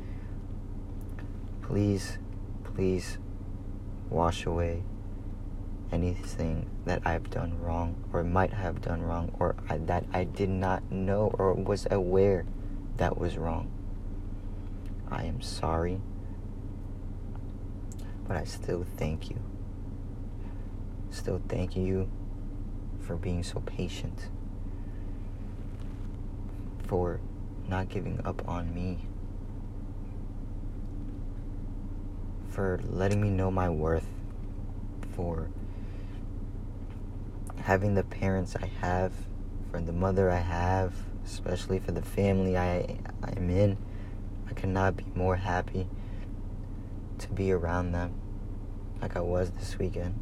Please, 1.63 2.19
please 2.65 3.19
wash 4.09 4.47
away 4.47 4.83
anything 5.93 6.69
that 6.85 7.03
I've 7.05 7.31
done 7.31 7.61
wrong 7.61 8.05
or 8.13 8.23
might 8.25 8.53
have 8.53 8.81
done 8.81 9.03
wrong 9.03 9.35
or 9.39 9.57
I, 9.69 9.79
that 9.79 10.05
I 10.13 10.25
did 10.25 10.49
not 10.49 10.91
know 10.91 11.35
or 11.39 11.55
was 11.55 11.87
aware 11.91 12.45
that 12.97 13.19
was 13.19 13.37
wrong. 13.37 13.71
I 15.11 15.25
am 15.25 15.41
sorry, 15.41 16.01
but 18.27 18.37
I 18.37 18.45
still 18.45 18.85
thank 18.97 19.31
you. 19.31 19.37
Still 21.11 21.41
thank 21.49 21.77
you 21.77 22.11
for 23.01 23.17
being 23.17 23.43
so 23.43 23.61
patient, 23.61 24.29
for 26.87 27.21
not 27.69 27.89
giving 27.89 28.21
up 28.25 28.47
on 28.49 28.75
me, 28.75 28.99
for 32.49 32.81
letting 32.89 33.21
me 33.21 33.29
know 33.31 33.51
my 33.51 33.69
worth, 33.69 34.07
for 35.15 35.49
having 37.63 37.95
the 37.95 38.05
parents 38.05 38.57
I 38.57 38.67
have, 38.81 39.13
for 39.71 39.81
the 39.81 39.93
mother 39.93 40.31
I 40.31 40.39
have, 40.39 40.95
especially 41.25 41.79
for 41.81 41.93
the 41.93 42.03
family 42.03 42.57
I 42.57 42.99
I'm 43.23 43.51
in. 43.51 43.77
I 44.49 44.55
cannot 44.55 44.97
be 44.97 45.05
more 45.15 45.37
happy 45.37 45.89
to 47.19 47.29
be 47.29 47.51
around 47.51 47.93
them 47.93 48.15
like 49.03 49.17
I 49.17 49.21
was 49.21 49.51
this 49.51 49.79
weekend. 49.79 50.21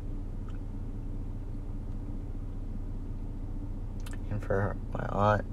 And 4.30 4.42
for 4.42 4.76
my 4.92 5.06
aunt 5.10 5.44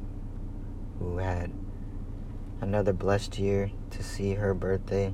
who 0.97 1.17
had 1.17 1.51
another 2.61 2.93
blessed 2.93 3.39
year 3.39 3.71
to 3.89 4.03
see 4.03 4.35
her 4.35 4.53
birthday, 4.53 5.11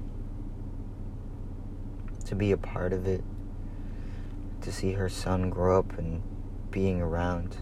to 2.25 2.35
be 2.35 2.51
a 2.51 2.57
part 2.57 2.91
of 2.91 3.07
it, 3.07 3.23
to 4.61 4.71
see 4.71 4.91
her 4.91 5.07
son 5.07 5.49
grow 5.49 5.79
up 5.79 5.97
and 5.97 6.21
being 6.69 7.01
around. 7.01 7.55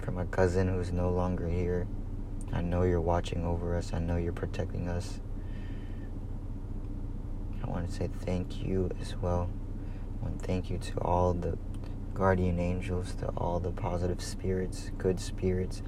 For 0.00 0.10
my 0.10 0.24
cousin 0.24 0.66
who's 0.66 0.92
no 0.92 1.10
longer 1.10 1.48
here, 1.48 1.86
I 2.52 2.62
know 2.62 2.82
you're 2.82 3.00
watching 3.00 3.46
over 3.46 3.76
us, 3.76 3.92
I 3.94 4.00
know 4.00 4.16
you're 4.16 4.32
protecting 4.32 4.88
us. 4.88 5.20
I 7.64 7.70
want 7.70 7.88
to 7.88 7.94
say 7.94 8.10
thank 8.22 8.60
you 8.60 8.90
as 9.00 9.14
well. 9.16 9.48
I 10.20 10.24
want 10.24 10.40
to 10.40 10.44
thank 10.44 10.68
you 10.68 10.78
to 10.78 10.98
all 10.98 11.32
the 11.32 11.56
guardian 12.12 12.58
angels, 12.58 13.14
to 13.14 13.28
all 13.36 13.60
the 13.60 13.70
positive 13.70 14.20
spirits, 14.20 14.90
good 14.98 15.20
spirits 15.20 15.82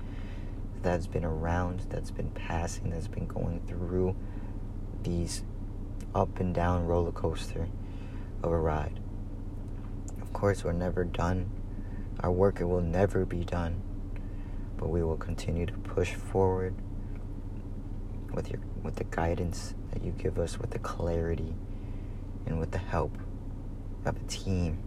that's 0.84 1.06
been 1.06 1.24
around, 1.24 1.80
that's 1.88 2.10
been 2.10 2.30
passing, 2.30 2.90
that's 2.90 3.08
been 3.08 3.26
going 3.26 3.60
through 3.66 4.14
these 5.02 5.42
up 6.14 6.38
and 6.38 6.54
down 6.54 6.84
roller 6.84 7.10
coaster 7.10 7.68
of 8.42 8.52
a 8.52 8.58
ride. 8.58 9.00
Of 10.20 10.32
course, 10.32 10.62
we're 10.62 10.72
never 10.72 11.02
done. 11.02 11.50
Our 12.20 12.30
work 12.30 12.60
will 12.60 12.82
never 12.82 13.24
be 13.24 13.44
done, 13.44 13.82
but 14.76 14.90
we 14.90 15.02
will 15.02 15.16
continue 15.16 15.66
to 15.66 15.72
push 15.72 16.12
forward 16.12 16.74
with 18.32 18.50
your 18.50 18.60
with 18.82 18.96
the 18.96 19.04
guidance 19.04 19.74
that 19.92 20.04
you 20.04 20.12
give 20.12 20.38
us, 20.38 20.58
with 20.58 20.70
the 20.70 20.78
clarity, 20.78 21.54
and 22.46 22.60
with 22.60 22.70
the 22.72 22.78
help 22.78 23.16
of 24.04 24.16
a 24.16 24.20
team. 24.26 24.78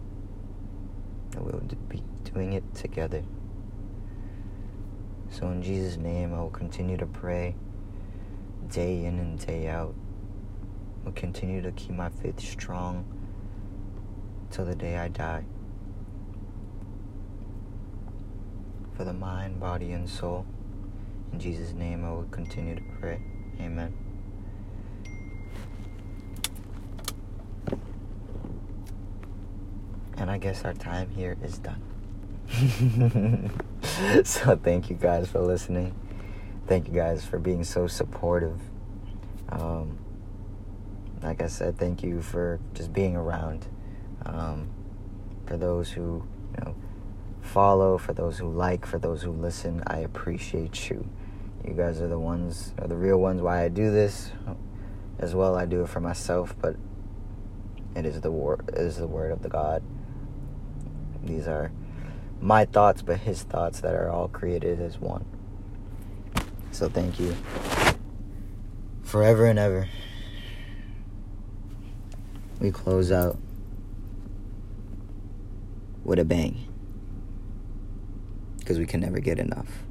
That 1.30 1.44
we'll 1.44 1.60
be 1.88 2.02
doing 2.24 2.52
it 2.52 2.74
together. 2.74 3.24
So, 5.30 5.48
in 5.48 5.62
Jesus' 5.62 5.96
name, 5.96 6.34
I 6.34 6.40
will 6.40 6.50
continue 6.50 6.96
to 6.96 7.06
pray 7.06 7.54
day 8.68 9.04
in 9.04 9.18
and 9.18 9.44
day 9.44 9.68
out. 9.68 9.94
I'll 11.06 11.12
continue 11.12 11.62
to 11.62 11.72
keep 11.72 11.90
my 11.90 12.08
faith 12.08 12.40
strong 12.40 13.04
till 14.50 14.64
the 14.64 14.74
day 14.74 14.96
I 14.96 15.08
die. 15.08 15.44
For 18.96 19.04
the 19.04 19.12
mind, 19.12 19.60
body, 19.60 19.92
and 19.92 20.08
soul. 20.08 20.44
In 21.32 21.38
Jesus' 21.38 21.72
name, 21.72 22.04
I 22.04 22.10
will 22.10 22.26
continue 22.30 22.74
to 22.74 22.82
pray. 23.00 23.20
Amen. 23.60 23.94
And 30.16 30.30
I 30.30 30.38
guess 30.38 30.64
our 30.64 30.74
time 30.74 31.10
here 31.10 31.36
is 31.42 31.58
done. 31.58 31.82
so 34.24 34.54
thank 34.54 34.90
you 34.90 34.96
guys 34.96 35.28
for 35.28 35.40
listening. 35.40 35.92
Thank 36.68 36.86
you 36.86 36.94
guys 36.94 37.24
for 37.24 37.40
being 37.40 37.64
so 37.64 37.88
supportive. 37.88 38.60
Um, 39.48 39.98
like 41.20 41.42
I 41.42 41.48
said, 41.48 41.78
thank 41.78 42.04
you 42.04 42.22
for 42.22 42.60
just 42.74 42.92
being 42.92 43.16
around. 43.16 43.66
Um, 44.24 44.70
for 45.46 45.56
those 45.56 45.90
who 45.90 46.24
you 46.56 46.64
know 46.64 46.76
follow, 47.40 47.98
for 47.98 48.12
those 48.12 48.38
who 48.38 48.48
like, 48.52 48.86
for 48.86 49.00
those 49.00 49.22
who 49.22 49.32
listen, 49.32 49.82
I 49.88 49.98
appreciate 49.98 50.90
you. 50.90 51.08
You 51.66 51.74
guys 51.74 52.00
are 52.00 52.08
the 52.08 52.20
ones, 52.20 52.74
are 52.78 52.86
the 52.86 52.96
real 52.96 53.18
ones. 53.18 53.42
Why 53.42 53.64
I 53.64 53.68
do 53.68 53.90
this, 53.90 54.30
as 55.18 55.34
well. 55.34 55.56
I 55.56 55.66
do 55.66 55.82
it 55.82 55.88
for 55.88 56.00
myself, 56.00 56.54
but 56.60 56.76
it 57.96 58.06
is 58.06 58.20
the 58.20 58.30
word, 58.30 58.70
is 58.74 58.98
the 58.98 59.08
word 59.08 59.32
of 59.32 59.42
the 59.42 59.48
God. 59.48 59.82
These 61.24 61.48
are 61.48 61.72
my 62.40 62.64
thoughts, 62.64 63.02
but 63.02 63.18
his 63.18 63.42
thoughts 63.42 63.80
that 63.80 63.94
are 63.94 64.08
all 64.10 64.28
created 64.28 64.80
as 64.80 64.98
one. 64.98 65.24
So 66.70 66.88
thank 66.88 67.18
you. 67.18 67.34
Forever 69.02 69.46
and 69.46 69.58
ever. 69.58 69.88
We 72.60 72.70
close 72.70 73.10
out 73.10 73.38
with 76.04 76.18
a 76.18 76.24
bang. 76.24 76.66
Because 78.58 78.78
we 78.78 78.86
can 78.86 79.00
never 79.00 79.20
get 79.20 79.38
enough. 79.38 79.84